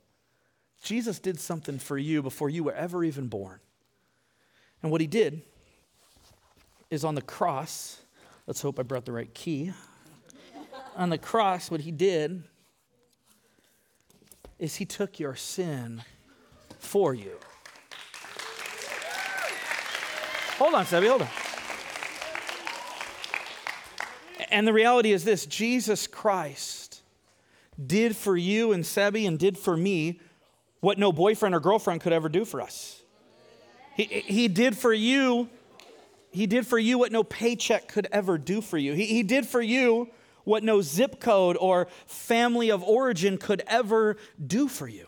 [0.82, 3.60] Jesus did something for you before you were ever even born.
[4.82, 5.42] And what he did
[6.90, 8.00] is on the cross,
[8.46, 9.72] let's hope I brought the right key.
[10.96, 12.42] on the cross, what he did
[14.58, 16.02] is he took your sin
[16.88, 17.32] for you.
[20.56, 21.28] Hold on, Sebi, hold on.
[24.50, 27.02] And the reality is this Jesus Christ
[27.84, 30.20] did for you and Sebi and did for me
[30.80, 33.02] what no boyfriend or girlfriend could ever do for us.
[33.94, 35.48] He, he did for you,
[36.30, 38.94] he did for you what no paycheck could ever do for you.
[38.94, 40.08] He, he did for you
[40.44, 45.06] what no zip code or family of origin could ever do for you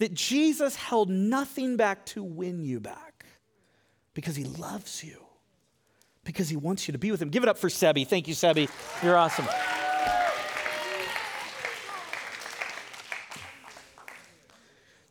[0.00, 3.26] that Jesus held nothing back to win you back
[4.14, 5.18] because he loves you,
[6.24, 7.28] because he wants you to be with him.
[7.28, 8.06] Give it up for Sebi.
[8.06, 8.70] Thank you, Sebi.
[9.02, 9.46] You're awesome.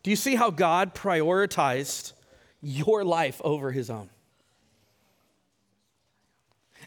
[0.02, 2.14] Do you see how God prioritized
[2.60, 4.10] your life over his own?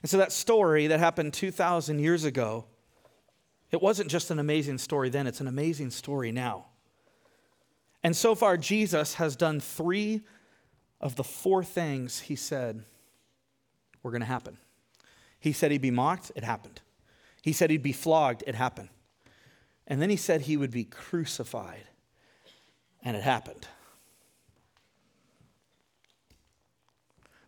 [0.00, 2.64] And so that story that happened 2,000 years ago,
[3.70, 6.66] it wasn't just an amazing story then, it's an amazing story now.
[8.02, 10.22] And so far, Jesus has done three
[11.00, 12.84] of the four things he said
[14.02, 14.58] were going to happen.
[15.38, 16.80] He said he'd be mocked, it happened.
[17.42, 18.88] He said he'd be flogged, it happened.
[19.86, 21.84] And then he said he would be crucified,
[23.02, 23.66] and it happened.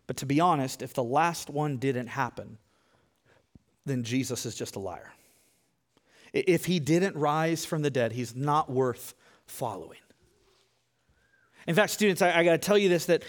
[0.07, 2.57] But to be honest, if the last one didn't happen,
[3.85, 5.13] then Jesus is just a liar.
[6.33, 9.13] If he didn't rise from the dead, he's not worth
[9.47, 9.99] following.
[11.67, 13.23] In fact, students, I, I got to tell you this that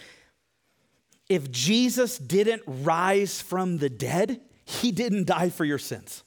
[1.28, 6.22] if Jesus didn't rise from the dead, he didn't die for your sins.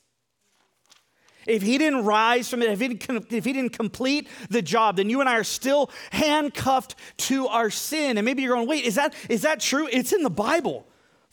[1.47, 4.97] If he didn't rise from it, if he didn't, if he didn't complete the job,
[4.97, 8.17] then you and I are still handcuffed to our sin.
[8.17, 9.87] And maybe you're going, wait, is that, is that true?
[9.91, 10.85] It's in the Bible.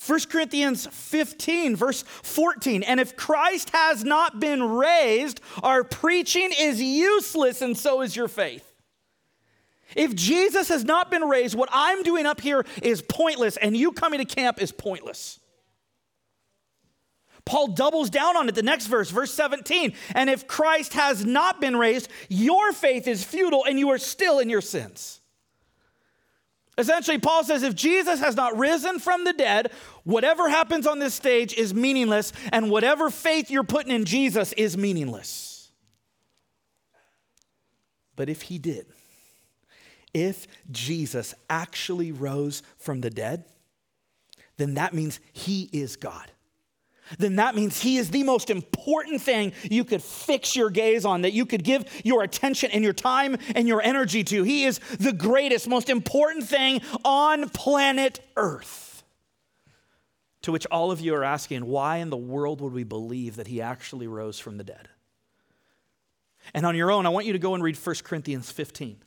[0.04, 2.82] 1 Corinthians 15, verse 14.
[2.82, 8.28] And if Christ has not been raised, our preaching is useless, and so is your
[8.28, 8.65] faith.
[9.94, 13.92] If Jesus has not been raised, what I'm doing up here is pointless, and you
[13.92, 15.38] coming to camp is pointless.
[17.46, 19.94] Paul doubles down on it the next verse, verse 17.
[20.14, 24.40] And if Christ has not been raised, your faith is futile and you are still
[24.40, 25.20] in your sins.
[26.76, 29.70] Essentially, Paul says if Jesus has not risen from the dead,
[30.02, 34.76] whatever happens on this stage is meaningless, and whatever faith you're putting in Jesus is
[34.76, 35.70] meaningless.
[38.14, 38.86] But if he did,
[40.16, 43.44] if Jesus actually rose from the dead,
[44.56, 46.30] then that means he is God
[47.18, 51.22] then that means he is the most important thing you could fix your gaze on,
[51.22, 54.42] that you could give your attention and your time and your energy to.
[54.42, 59.04] He is the greatest, most important thing on planet Earth.
[60.42, 63.48] To which all of you are asking, why in the world would we believe that
[63.48, 64.88] he actually rose from the dead?
[66.54, 68.98] And on your own, I want you to go and read 1 Corinthians 15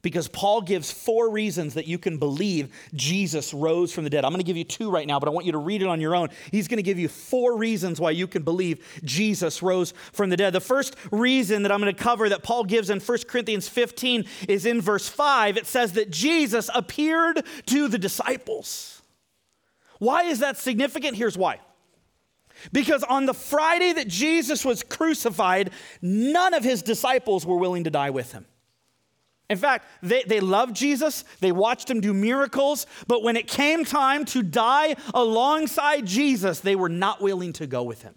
[0.00, 4.24] because Paul gives four reasons that you can believe Jesus rose from the dead.
[4.24, 5.88] I'm going to give you two right now, but I want you to read it
[5.88, 6.28] on your own.
[6.52, 10.36] He's going to give you four reasons why you can believe Jesus rose from the
[10.36, 10.52] dead.
[10.52, 14.24] The first reason that I'm going to cover that Paul gives in 1 Corinthians 15
[14.48, 15.56] is in verse 5.
[15.56, 19.02] It says that Jesus appeared to the disciples.
[19.98, 21.16] Why is that significant?
[21.16, 21.58] Here's why.
[22.72, 27.90] Because on the Friday that Jesus was crucified, none of his disciples were willing to
[27.90, 28.46] die with him.
[29.50, 33.84] In fact, they, they loved Jesus, they watched him do miracles, but when it came
[33.84, 38.14] time to die alongside Jesus, they were not willing to go with him.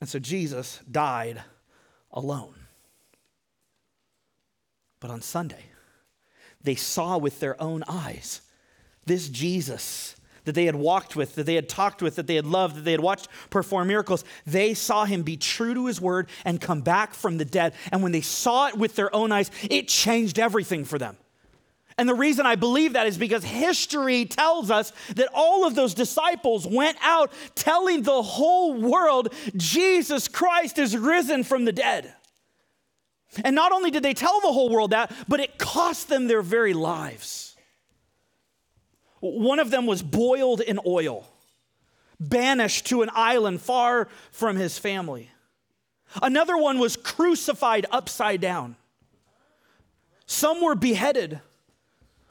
[0.00, 1.42] And so Jesus died
[2.12, 2.54] alone.
[5.00, 5.64] But on Sunday,
[6.62, 8.42] they saw with their own eyes
[9.06, 10.14] this Jesus
[10.50, 12.80] that they had walked with, that they had talked with, that they had loved, that
[12.80, 16.80] they had watched perform miracles, they saw him be true to his word and come
[16.80, 17.72] back from the dead.
[17.92, 21.16] And when they saw it with their own eyes, it changed everything for them.
[21.96, 25.94] And the reason I believe that is because history tells us that all of those
[25.94, 32.12] disciples went out telling the whole world Jesus Christ is risen from the dead.
[33.44, 36.42] And not only did they tell the whole world that, but it cost them their
[36.42, 37.49] very lives.
[39.20, 41.26] One of them was boiled in oil,
[42.18, 45.30] banished to an island far from his family.
[46.22, 48.76] Another one was crucified upside down.
[50.26, 51.40] Some were beheaded.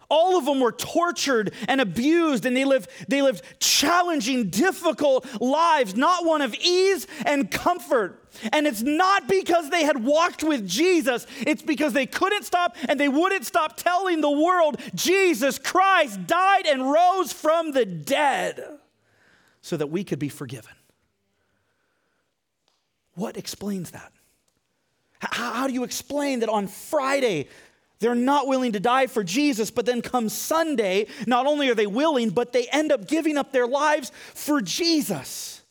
[0.09, 5.95] All of them were tortured and abused, and they lived, they lived challenging, difficult lives,
[5.95, 8.23] not one of ease and comfort.
[8.51, 12.99] And it's not because they had walked with Jesus, it's because they couldn't stop and
[12.99, 18.79] they wouldn't stop telling the world Jesus Christ died and rose from the dead
[19.61, 20.73] so that we could be forgiven.
[23.13, 24.11] What explains that?
[25.19, 27.49] How, how do you explain that on Friday
[27.99, 31.87] they're not willing to die for Jesus, but then come Sunday, not only are they
[31.87, 35.63] willing, but they end up giving up their lives for Jesus.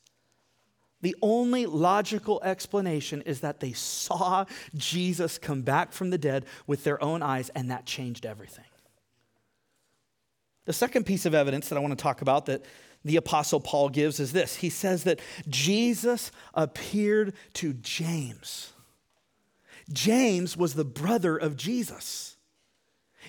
[1.00, 6.84] The only logical explanation is that they saw Jesus come back from the dead with
[6.84, 8.64] their own eyes, and that changed everything.
[10.66, 12.64] The second piece of evidence that I want to talk about that
[13.04, 18.72] the Apostle Paul gives is this he says that Jesus appeared to James.
[19.92, 22.36] James was the brother of Jesus.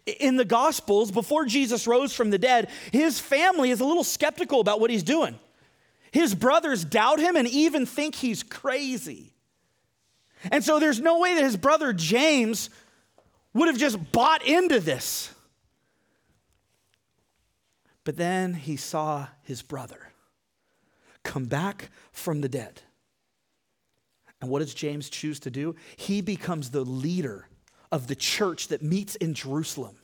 [0.05, 4.59] In the Gospels, before Jesus rose from the dead, his family is a little skeptical
[4.59, 5.37] about what he's doing.
[6.11, 9.33] His brothers doubt him and even think he's crazy.
[10.51, 12.69] And so there's no way that his brother James
[13.53, 15.33] would have just bought into this.
[18.03, 20.13] But then he saw his brother
[21.23, 22.81] come back from the dead.
[24.41, 25.75] And what does James choose to do?
[25.97, 27.47] He becomes the leader
[27.91, 29.97] of the church that meets in Jerusalem.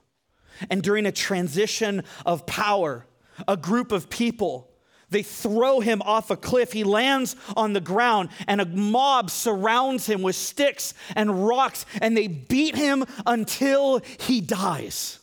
[0.69, 3.05] And during a transition of power,
[3.47, 4.71] a group of people,
[5.09, 6.73] they throw him off a cliff.
[6.73, 12.17] He lands on the ground, and a mob surrounds him with sticks and rocks, and
[12.17, 15.19] they beat him until he dies.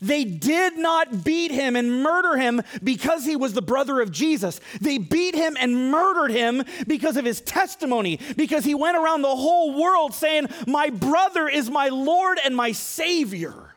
[0.00, 4.60] They did not beat him and murder him because he was the brother of Jesus.
[4.80, 9.28] They beat him and murdered him because of his testimony, because he went around the
[9.28, 13.74] whole world saying, My brother is my Lord and my Savior.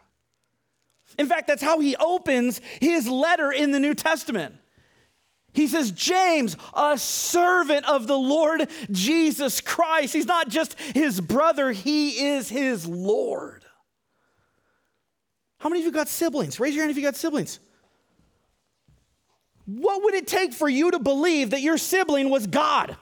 [1.17, 4.56] In fact, that's how he opens his letter in the New Testament.
[5.54, 10.13] He says, James, a servant of the Lord Jesus Christ.
[10.13, 13.63] He's not just his brother, he is his Lord.
[15.63, 16.59] How many of you got siblings?
[16.59, 17.61] Raise your hand if you got siblings.
[19.65, 22.97] What would it take for you to believe that your sibling was God?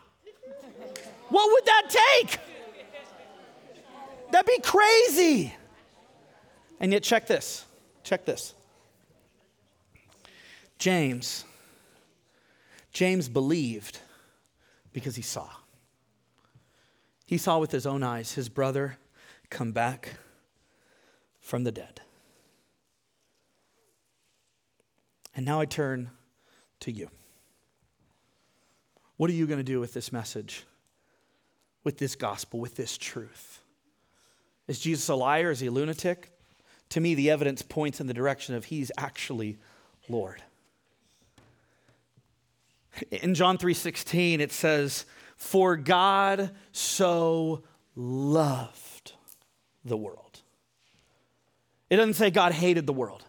[1.30, 2.39] What would that take?
[4.32, 5.55] That'd be crazy.
[6.80, 7.66] And yet, check this.
[8.03, 8.53] Check this.
[10.78, 11.45] James
[12.93, 13.97] James believed
[14.93, 15.49] because he saw.
[17.26, 18.99] He saw with his own eyes his brother
[19.49, 20.18] come back
[21.39, 22.01] from the dead.
[25.36, 26.12] And now I turn
[26.82, 27.10] to you.
[29.18, 30.66] What are you going to do with this message,
[31.84, 33.62] with this gospel, with this truth?
[34.68, 35.52] Is Jesus a liar?
[35.52, 36.32] Is he a lunatic?
[36.90, 39.58] To me, the evidence points in the direction of he's actually
[40.10, 40.44] Lord.
[43.10, 45.06] In John 3:16 it says,
[45.38, 47.64] "For God so
[47.96, 49.14] loved
[49.86, 50.42] the world."
[51.90, 53.26] It doesn't say God hated the world.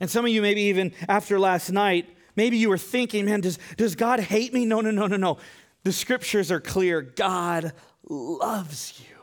[0.00, 3.58] And some of you, maybe even after last night, maybe you were thinking, man, does,
[3.76, 4.66] does God hate me?
[4.66, 5.38] No, no, no, no, no.
[5.84, 7.00] The scriptures are clear.
[7.00, 7.72] God
[8.08, 9.16] loves you,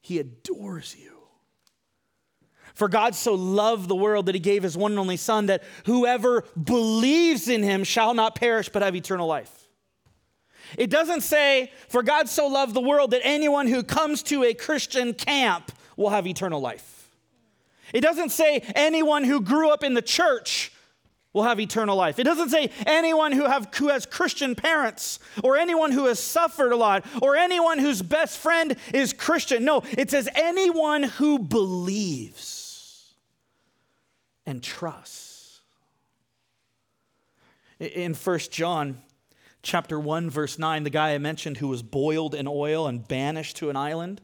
[0.00, 1.12] He adores you.
[2.74, 5.62] For God so loved the world that He gave His one and only Son, that
[5.86, 9.68] whoever believes in Him shall not perish but have eternal life.
[10.76, 14.54] It doesn't say, for God so loved the world that anyone who comes to a
[14.54, 16.93] Christian camp will have eternal life.
[17.94, 20.72] It doesn't say anyone who grew up in the church
[21.32, 22.18] will have eternal life.
[22.18, 26.72] It doesn't say anyone who, have, who has Christian parents or anyone who has suffered
[26.72, 29.64] a lot or anyone whose best friend is Christian.
[29.64, 33.14] No, it says anyone who believes
[34.44, 35.60] and trusts.
[37.78, 39.02] In 1 John
[39.62, 43.56] chapter 1 verse 9, the guy I mentioned who was boiled in oil and banished
[43.58, 44.20] to an island,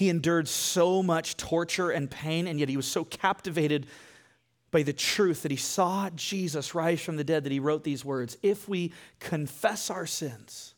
[0.00, 3.86] he endured so much torture and pain, and yet he was so captivated
[4.70, 8.02] by the truth that he saw Jesus rise from the dead that he wrote these
[8.02, 10.72] words If we confess our sins,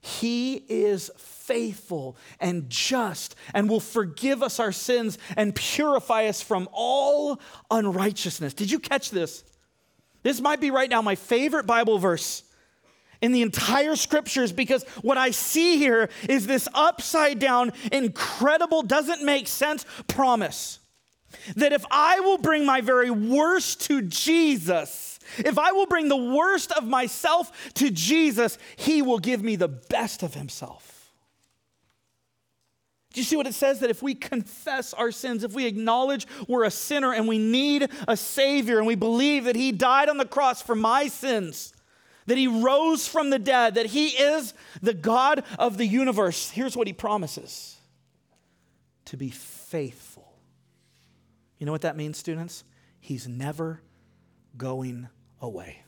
[0.00, 6.68] he is faithful and just and will forgive us our sins and purify us from
[6.72, 7.40] all
[7.70, 8.54] unrighteousness.
[8.54, 9.44] Did you catch this?
[10.24, 12.42] This might be right now my favorite Bible verse
[13.20, 19.24] in the entire scriptures because what I see here is this upside down, incredible, doesn't
[19.24, 20.78] make sense promise
[21.56, 26.16] that if I will bring my very worst to Jesus, if I will bring the
[26.16, 31.12] worst of myself to Jesus, He will give me the best of Himself.
[33.12, 33.80] Do you see what it says?
[33.80, 37.90] That if we confess our sins, if we acknowledge we're a sinner and we need
[38.06, 41.74] a Savior, and we believe that He died on the cross for my sins,
[42.28, 46.50] that he rose from the dead, that he is the God of the universe.
[46.50, 47.76] Here's what he promises
[49.06, 50.38] to be faithful.
[51.58, 52.64] You know what that means, students?
[53.00, 53.80] He's never
[54.56, 55.08] going
[55.40, 55.82] away.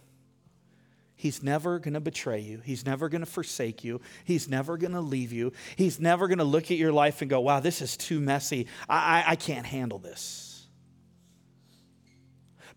[1.15, 2.63] He's never going to betray you.
[2.65, 4.01] He's never going to forsake you.
[4.25, 5.53] He's never going to leave you.
[5.77, 8.67] He's never going to look at your life and go, wow, this is too messy.
[8.89, 10.67] I, I, I can't handle this.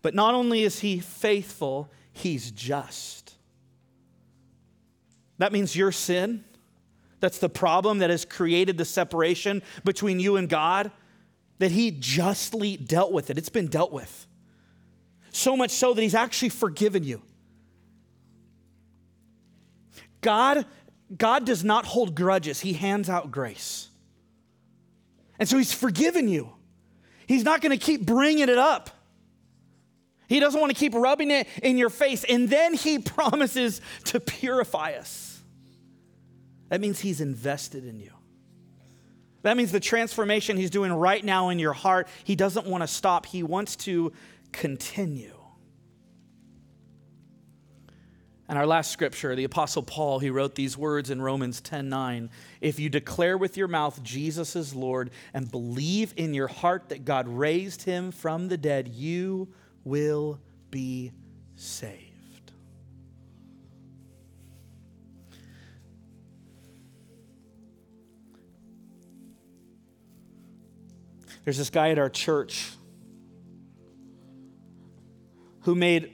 [0.02, 3.23] But not only is he faithful, he's just.
[5.38, 6.44] That means your sin.
[7.20, 10.90] That's the problem that has created the separation between you and God,
[11.58, 13.38] that He justly dealt with it.
[13.38, 14.26] It's been dealt with.
[15.30, 17.22] So much so that He's actually forgiven you.
[20.20, 20.66] God,
[21.16, 23.88] God does not hold grudges, He hands out grace.
[25.38, 26.52] And so He's forgiven you.
[27.26, 28.90] He's not going to keep bringing it up.
[30.28, 32.24] He doesn't want to keep rubbing it in your face.
[32.24, 35.42] And then he promises to purify us.
[36.68, 38.10] That means he's invested in you.
[39.42, 42.86] That means the transformation he's doing right now in your heart, he doesn't want to
[42.86, 44.12] stop, he wants to
[44.52, 45.34] continue.
[48.48, 52.30] And our last scripture, the Apostle Paul, he wrote these words in Romans 10 9.
[52.60, 57.04] If you declare with your mouth Jesus is Lord and believe in your heart that
[57.04, 59.48] God raised him from the dead, you
[59.84, 61.12] will be
[61.56, 62.52] saved.
[71.44, 72.72] There's this guy at our church
[75.60, 76.10] who made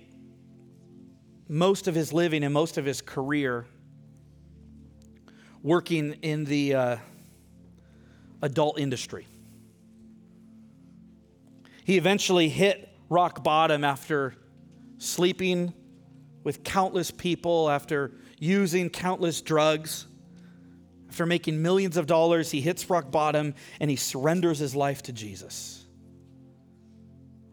[1.49, 3.66] most of his living and most of his career
[5.62, 6.97] working in the uh,
[8.43, 9.27] adult industry.
[11.85, 14.34] He eventually hit rock bottom after
[14.96, 15.74] sleeping
[16.42, 20.06] with countless people, after using countless drugs.
[21.11, 25.12] After making millions of dollars, he hits rock bottom and he surrenders his life to
[25.12, 25.84] Jesus.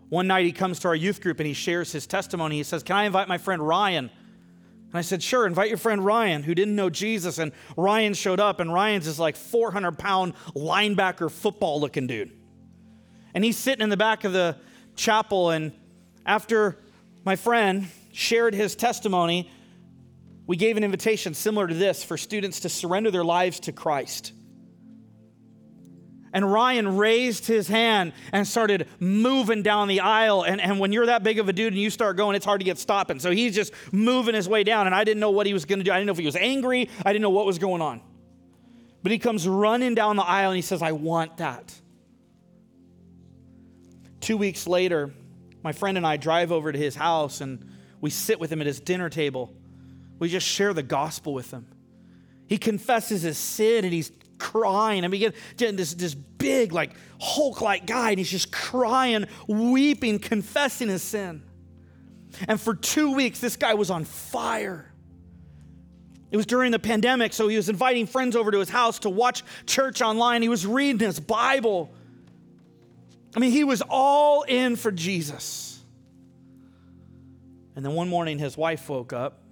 [0.10, 2.58] One night he comes to our youth group and he shares his testimony.
[2.58, 4.12] He says, Can I invite my friend Ryan?
[4.90, 7.40] And I said, Sure, invite your friend Ryan, who didn't know Jesus.
[7.40, 12.32] And Ryan showed up, and Ryan's this like 400 pound linebacker football looking dude.
[13.34, 14.56] And he's sitting in the back of the
[14.98, 15.72] chapel, and
[16.26, 16.78] after
[17.24, 19.50] my friend shared his testimony,
[20.46, 24.34] we gave an invitation similar to this for students to surrender their lives to Christ.
[26.34, 30.44] And Ryan raised his hand and started moving down the aisle.
[30.44, 32.60] And, and when you're that big of a dude and you start going, it's hard
[32.60, 33.20] to get stopping.
[33.20, 34.88] So he's just moving his way down.
[34.88, 35.92] And I didn't know what he was going to do.
[35.92, 36.90] I didn't know if he was angry.
[37.06, 38.02] I didn't know what was going on.
[39.04, 41.74] But he comes running down the aisle and he says, I want that.
[44.20, 45.14] Two weeks later,
[45.64, 47.70] my friend and I drive over to his house and
[48.02, 49.54] we sit with him at his dinner table.
[50.20, 51.68] We just share the gospel with him.
[52.48, 55.04] He confesses his sin and he's crying.
[55.04, 60.88] I mean, this, this big, like Hulk like guy, and he's just crying, weeping, confessing
[60.90, 61.44] his sin.
[62.48, 64.92] And for two weeks, this guy was on fire.
[66.30, 69.10] It was during the pandemic, so he was inviting friends over to his house to
[69.10, 70.42] watch church online.
[70.42, 71.94] He was reading his Bible.
[73.38, 75.80] I mean, he was all in for Jesus.
[77.76, 79.44] And then one morning, his wife woke up,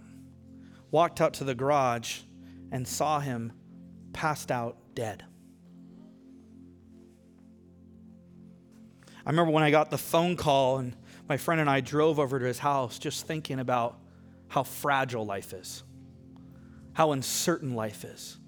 [0.90, 2.22] walked out to the garage,
[2.72, 3.54] and saw him
[4.12, 5.24] passed out dead.
[9.24, 10.96] I remember when I got the phone call and
[11.30, 14.00] my friend and I drove over to his house just thinking about
[14.48, 15.84] how fragile life is,
[16.94, 18.40] how uncertain life is,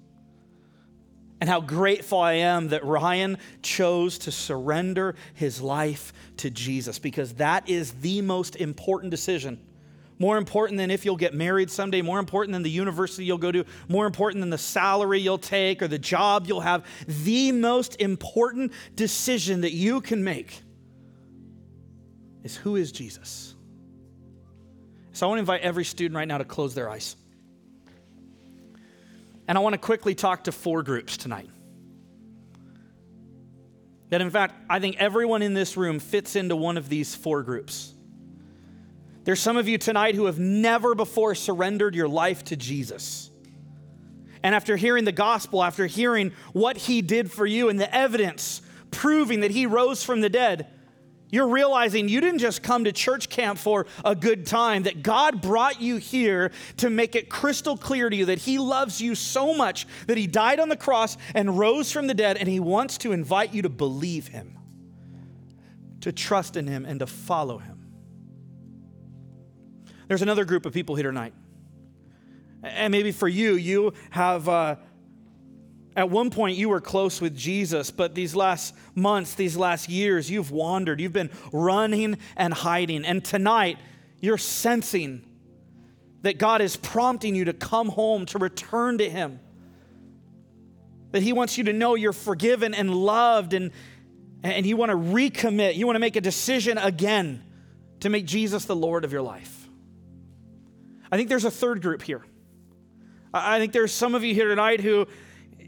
[1.40, 7.34] and how grateful I am that Ryan chose to surrender his life to Jesus because
[7.34, 9.60] that is the most important decision
[10.18, 13.52] more important than if you'll get married someday, more important than the university you'll go
[13.52, 16.84] to, more important than the salary you'll take or the job you'll have.
[17.06, 20.62] The most important decision that you can make
[22.42, 23.54] is who is Jesus?
[25.12, 27.16] So I want to invite every student right now to close their eyes.
[29.48, 31.48] And I want to quickly talk to four groups tonight.
[34.10, 37.42] That, in fact, I think everyone in this room fits into one of these four
[37.42, 37.94] groups.
[39.24, 43.30] There's some of you tonight who have never before surrendered your life to Jesus.
[44.42, 48.62] And after hearing the gospel, after hearing what he did for you and the evidence
[48.90, 50.66] proving that he rose from the dead,
[51.30, 55.42] you're realizing you didn't just come to church camp for a good time, that God
[55.42, 59.54] brought you here to make it crystal clear to you that He loves you so
[59.54, 62.98] much that He died on the cross and rose from the dead, and He wants
[62.98, 64.58] to invite you to believe Him,
[66.00, 67.86] to trust in Him, and to follow Him.
[70.06, 71.34] There's another group of people here tonight.
[72.62, 74.76] And maybe for you, you have, uh,
[75.98, 80.30] at one point, you were close with Jesus, but these last months, these last years,
[80.30, 81.00] you've wandered.
[81.00, 83.04] You've been running and hiding.
[83.04, 83.78] And tonight,
[84.20, 85.24] you're sensing
[86.22, 89.40] that God is prompting you to come home, to return to Him.
[91.10, 93.72] That He wants you to know you're forgiven and loved, and,
[94.44, 95.74] and you want to recommit.
[95.74, 97.42] You want to make a decision again
[98.00, 99.68] to make Jesus the Lord of your life.
[101.10, 102.22] I think there's a third group here.
[103.34, 105.08] I think there's some of you here tonight who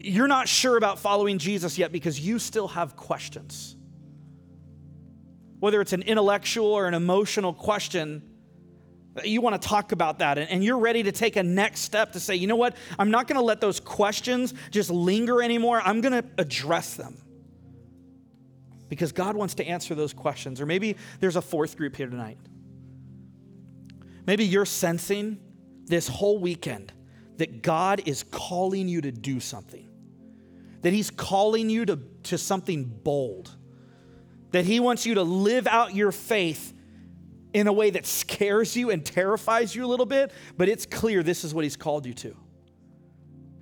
[0.03, 3.77] you're not sure about following Jesus yet because you still have questions.
[5.59, 8.23] Whether it's an intellectual or an emotional question,
[9.25, 12.21] you want to talk about that and you're ready to take a next step to
[12.21, 12.77] say, you know what?
[12.99, 15.83] I'm not going to let those questions just linger anymore.
[15.85, 17.19] I'm going to address them
[18.89, 20.61] because God wants to answer those questions.
[20.61, 22.39] Or maybe there's a fourth group here tonight.
[24.27, 25.39] Maybe you're sensing
[25.85, 26.93] this whole weekend
[27.37, 29.89] that God is calling you to do something,
[30.83, 33.55] that He's calling you to, to something bold,
[34.53, 36.75] that He wants you to live out your faith
[37.53, 41.23] in a way that scares you and terrifies you a little bit, but it's clear
[41.23, 42.37] this is what He's called you to.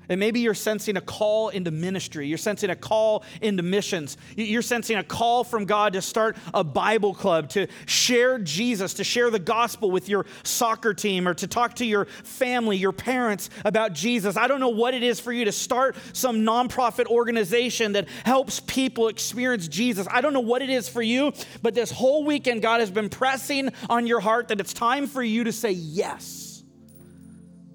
[0.09, 2.26] And maybe you're sensing a call into ministry.
[2.26, 4.16] You're sensing a call into missions.
[4.36, 9.04] You're sensing a call from God to start a Bible club, to share Jesus, to
[9.04, 13.50] share the gospel with your soccer team, or to talk to your family, your parents
[13.64, 14.36] about Jesus.
[14.36, 18.61] I don't know what it is for you to start some nonprofit organization that helps
[18.61, 20.06] people experience Jesus.
[20.11, 21.32] I don't know what it is for you,
[21.62, 25.22] but this whole weekend, God has been pressing on your heart that it's time for
[25.22, 26.62] you to say yes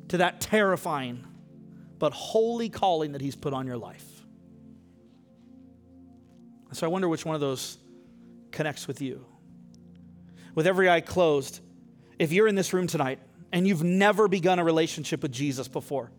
[0.09, 1.25] to that terrifying
[2.03, 4.03] but holy calling that He's put on your life.
[6.73, 7.77] So I wonder which one of those
[8.51, 9.25] connects with you.
[10.53, 11.61] With every eye closed,
[12.19, 13.19] if you're in this room tonight
[13.53, 16.11] and you've never begun a relationship with Jesus before,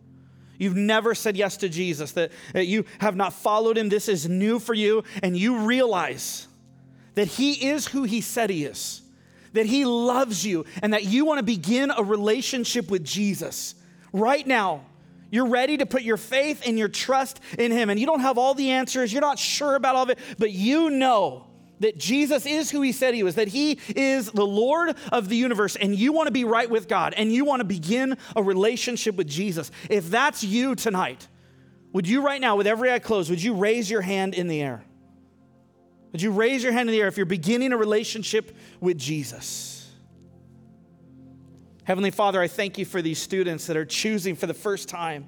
[0.57, 3.91] You've never said yes to Jesus, that, that you have not followed him.
[3.91, 6.49] This is new for you, and you realize
[7.15, 9.03] that he is who he said he is,
[9.53, 13.75] that he loves you, and that you want to begin a relationship with Jesus.
[14.13, 14.87] Right now,
[15.35, 17.91] you're ready to put your faith and your trust in Him.
[17.91, 20.53] And you don't have all the answers, you're not sure about all of it, but
[20.53, 21.47] you know
[21.81, 25.37] that Jesus is who he said he was, that he is the Lord of the
[25.37, 28.43] universe, and you want to be right with God, and you want to begin a
[28.43, 31.27] relationship with Jesus, if that's you tonight,
[31.93, 34.63] would you right now, with every eye closed, would you raise your hand in the
[34.63, 34.85] air?
[36.13, 39.74] Would you raise your hand in the air if you're beginning a relationship with Jesus?
[41.85, 45.27] Heavenly Father, I thank you for these students that are choosing for the first time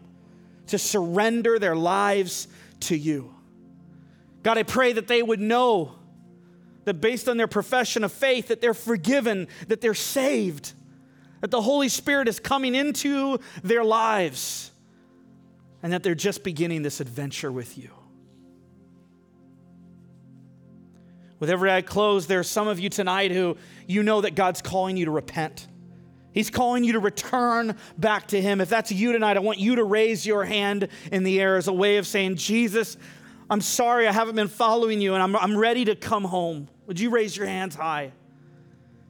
[0.68, 2.48] to surrender their lives
[2.80, 3.34] to you.
[4.42, 5.96] God, I pray that they would know
[6.84, 10.72] that based on their profession of faith that they're forgiven, that they're saved,
[11.40, 14.70] that the Holy Spirit is coming into their lives,
[15.82, 17.90] and that they're just beginning this adventure with you.
[21.38, 24.62] With every eye closed, there are some of you tonight who you know that God's
[24.62, 25.66] calling you to repent.
[26.37, 28.61] He's calling you to return back to Him.
[28.61, 31.66] If that's you tonight, I want you to raise your hand in the air as
[31.66, 32.99] a way of saying, Jesus,
[33.49, 36.68] I'm sorry I haven't been following you and I'm, I'm ready to come home.
[36.89, 38.12] Would you raise your hands high?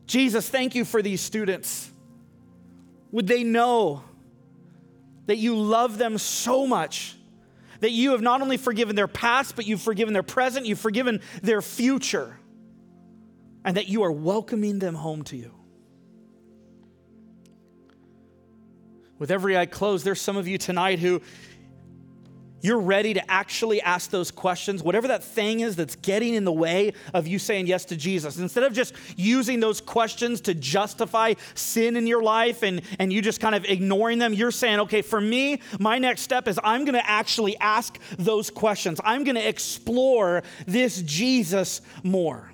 [0.07, 1.91] Jesus, thank you for these students.
[3.11, 4.05] Would they know
[5.27, 7.17] that you love them so much
[7.81, 11.21] that you have not only forgiven their past, but you've forgiven their present, you've forgiven
[11.43, 12.39] their future,
[13.65, 15.56] and that you are welcoming them home to you.
[19.19, 21.23] With every eye closed, there's some of you tonight who
[22.63, 26.53] you're ready to actually ask those questions, whatever that thing is that's getting in the
[26.53, 28.39] way of you saying yes to Jesus.
[28.39, 33.23] Instead of just using those questions to justify sin in your life and, and you
[33.23, 36.85] just kind of ignoring them, you're saying, okay, for me, my next step is I'm
[36.85, 39.01] going to actually ask those questions.
[39.05, 42.51] I'm going to explore this Jesus more.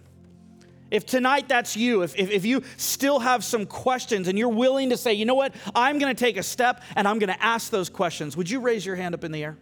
[0.93, 4.91] If tonight that's you, if, if, if, you still have some questions and you're willing
[4.91, 7.43] to say, you know what, I'm going to take a step and I'm going to
[7.43, 9.57] ask those questions, would you raise your hand up in the air?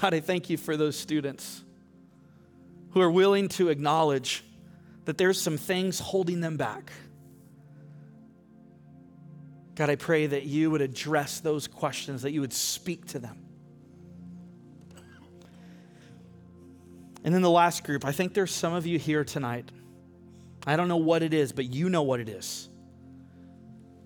[0.00, 1.62] God, I thank you for those students
[2.92, 4.42] who are willing to acknowledge
[5.04, 6.90] that there's some things holding them back.
[9.74, 13.49] God, I pray that you would address those questions, that you would speak to them.
[17.22, 19.70] And then the last group, I think there's some of you here tonight.
[20.66, 22.68] I don't know what it is, but you know what it is.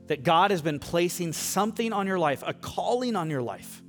[0.07, 3.83] That God has been placing something on your life, a calling on your life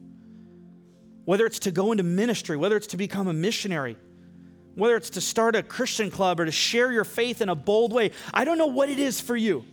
[1.26, 3.98] whether it's to go into ministry, whether it's to become a missionary,
[4.76, 7.92] whether it's to start a Christian club or to share your faith in a bold
[7.92, 8.12] way.
[8.34, 9.66] I don't know what it is for you.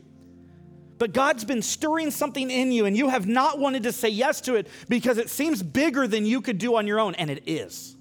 [0.99, 4.41] But God's been stirring something in you, and you have not wanted to say yes
[4.43, 7.43] to it because it seems bigger than you could do on your own, and it
[7.47, 7.97] is.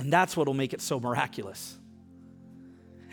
[0.00, 1.78] And that's what will make it so miraculous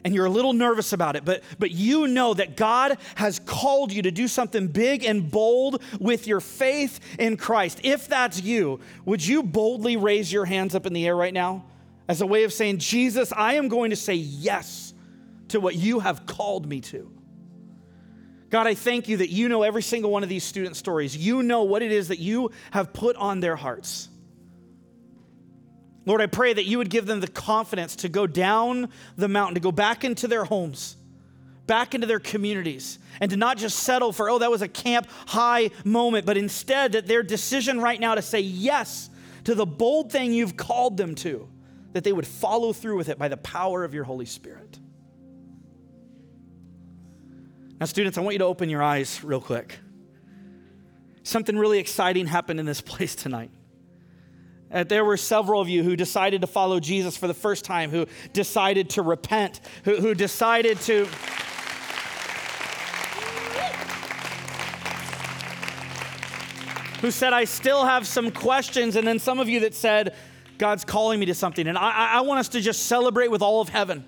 [0.08, 3.92] and you're a little nervous about it, but, but you know that God has called
[3.92, 7.82] you to do something big and bold with your faith in Christ.
[7.84, 11.66] If that's you, would you boldly raise your hands up in the air right now
[12.08, 14.94] as a way of saying, Jesus, I am going to say yes
[15.50, 17.12] to what you have called me to?
[18.50, 21.18] God, I thank you that you know every single one of these student stories.
[21.18, 24.08] You know what it is that you have put on their hearts.
[26.08, 28.88] Lord, I pray that you would give them the confidence to go down
[29.18, 30.95] the mountain, to go back into their homes,
[31.68, 35.05] back into their communities, and to not just settle for, oh, that was a camp
[35.28, 39.10] high moment, but instead that their decision right now to say yes
[39.43, 41.45] to the bold thing you've called them to,
[41.91, 44.80] that they would follow through with it by the power of your Holy Spirit.
[47.82, 49.78] Now, students, I want you to open your eyes real quick.
[51.24, 53.51] Something really exciting happened in this place tonight.
[54.72, 57.89] Uh, there were several of you who decided to follow Jesus for the first time,
[57.89, 61.07] who decided to repent, who, who decided to.
[67.01, 68.95] who said, I still have some questions.
[68.95, 70.15] And then some of you that said,
[70.57, 71.68] God's calling me to something.
[71.68, 74.03] And I, I want us to just celebrate with all of heaven.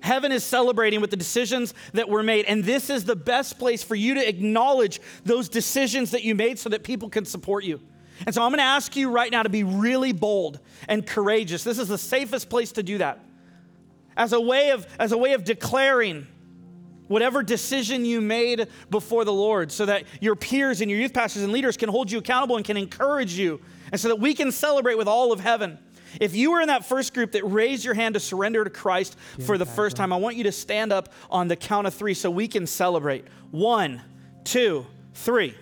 [0.00, 2.44] Heaven is celebrating with the decisions that were made.
[2.44, 6.58] And this is the best place for you to acknowledge those decisions that you made
[6.58, 7.80] so that people can support you.
[8.26, 11.64] And so I'm going to ask you right now to be really bold and courageous.
[11.64, 13.20] This is the safest place to do that.
[14.16, 16.26] As a way of, as a way of declaring
[17.06, 21.42] whatever decision you made before the Lord so that your peers and your youth pastors
[21.42, 23.60] and leaders can hold you accountable and can encourage you
[23.90, 25.78] and so that we can celebrate with all of heaven.
[26.20, 29.16] If you were in that first group that raised your hand to surrender to Christ
[29.40, 32.14] for the first time, I want you to stand up on the count of three
[32.14, 33.26] so we can celebrate.
[33.50, 34.02] One,
[34.44, 35.54] two, three.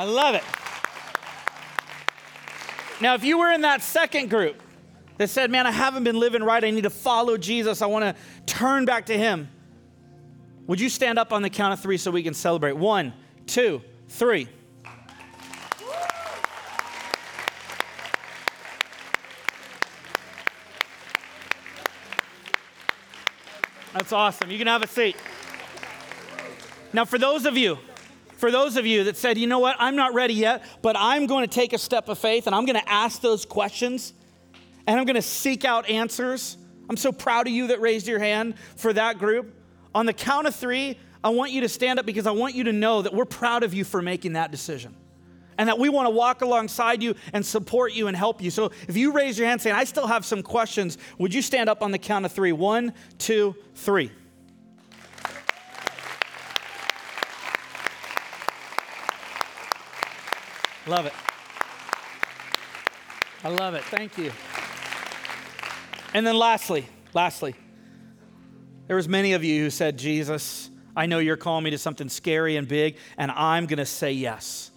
[0.00, 0.42] I love it.
[3.02, 4.62] Now, if you were in that second group,
[5.18, 6.64] that said, Man, I haven't been living right.
[6.64, 7.82] I need to follow Jesus.
[7.82, 8.14] I want to
[8.46, 9.50] turn back to Him.
[10.68, 12.78] Would you stand up on the count of three so we can celebrate?
[12.78, 13.12] One,
[13.46, 14.48] two, three.
[23.92, 24.50] That's awesome.
[24.50, 25.16] You can have a seat.
[26.94, 27.76] Now, for those of you,
[28.40, 31.26] for those of you that said, you know what, I'm not ready yet, but I'm
[31.26, 34.14] going to take a step of faith and I'm going to ask those questions
[34.86, 36.56] and I'm going to seek out answers.
[36.88, 39.54] I'm so proud of you that raised your hand for that group.
[39.94, 42.64] On the count of three, I want you to stand up because I want you
[42.64, 44.96] to know that we're proud of you for making that decision
[45.58, 48.50] and that we want to walk alongside you and support you and help you.
[48.50, 51.68] So if you raise your hand saying, I still have some questions, would you stand
[51.68, 52.52] up on the count of three?
[52.52, 54.10] One, two, three.
[60.90, 61.12] Love it.
[63.44, 63.84] I love it.
[63.84, 64.32] Thank you.
[66.14, 66.84] And then lastly,
[67.14, 67.54] lastly,
[68.88, 72.08] there was many of you who said, Jesus, I know you're calling me to something
[72.08, 74.72] scary and big, and I'm going to say yes.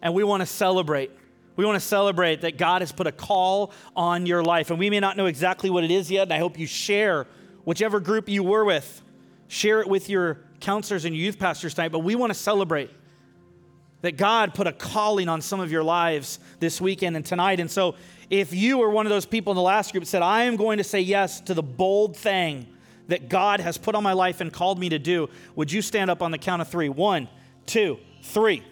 [0.00, 1.10] And we want to celebrate.
[1.56, 4.70] We want to celebrate that God has put a call on your life.
[4.70, 7.26] And we may not know exactly what it is yet, and I hope you share
[7.66, 9.02] whichever group you were with,
[9.46, 11.92] share it with your counselors and youth pastors tonight.
[11.92, 12.90] But we want to celebrate
[14.02, 17.60] that God put a calling on some of your lives this weekend and tonight.
[17.60, 17.94] And so,
[18.30, 20.56] if you were one of those people in the last group that said, I am
[20.56, 22.66] going to say yes to the bold thing
[23.08, 26.10] that God has put on my life and called me to do, would you stand
[26.10, 26.90] up on the count of three?
[26.90, 27.26] One,
[27.64, 28.62] two, three.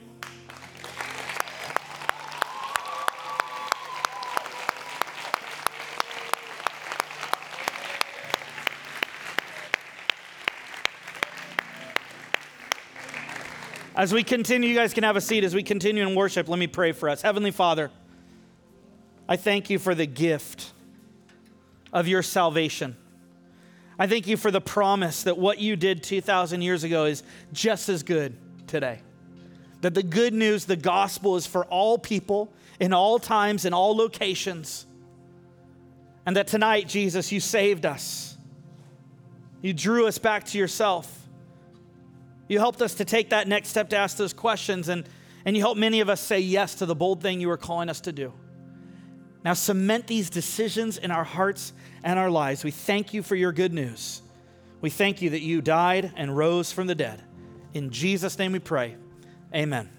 [13.97, 15.43] As we continue, you guys can have a seat.
[15.43, 17.23] As we continue in worship, let me pray for us.
[17.23, 17.91] Heavenly Father,
[19.27, 20.75] I thank you for the gift
[21.95, 22.95] of your salvation.
[23.99, 27.23] I thank you for the promise that what you did 2,000 years ago is
[27.55, 28.37] just as good
[28.67, 29.01] today.
[29.81, 33.97] That the good news, the gospel, is for all people, in all times, in all
[33.97, 34.85] locations.
[36.27, 38.37] And that tonight, Jesus, you saved us.
[39.63, 41.26] You drew us back to yourself.
[42.49, 45.09] You helped us to take that next step to ask those questions, and,
[45.45, 47.89] and you helped many of us say yes to the bold thing you were calling
[47.89, 48.33] us to do.
[49.45, 51.73] Now, cement these decisions in our hearts
[52.03, 52.65] and our lives.
[52.65, 54.23] We thank you for your good news.
[54.81, 57.23] We thank you that you died and rose from the dead.
[57.73, 58.97] In Jesus' name we pray.
[59.55, 59.96] Amen.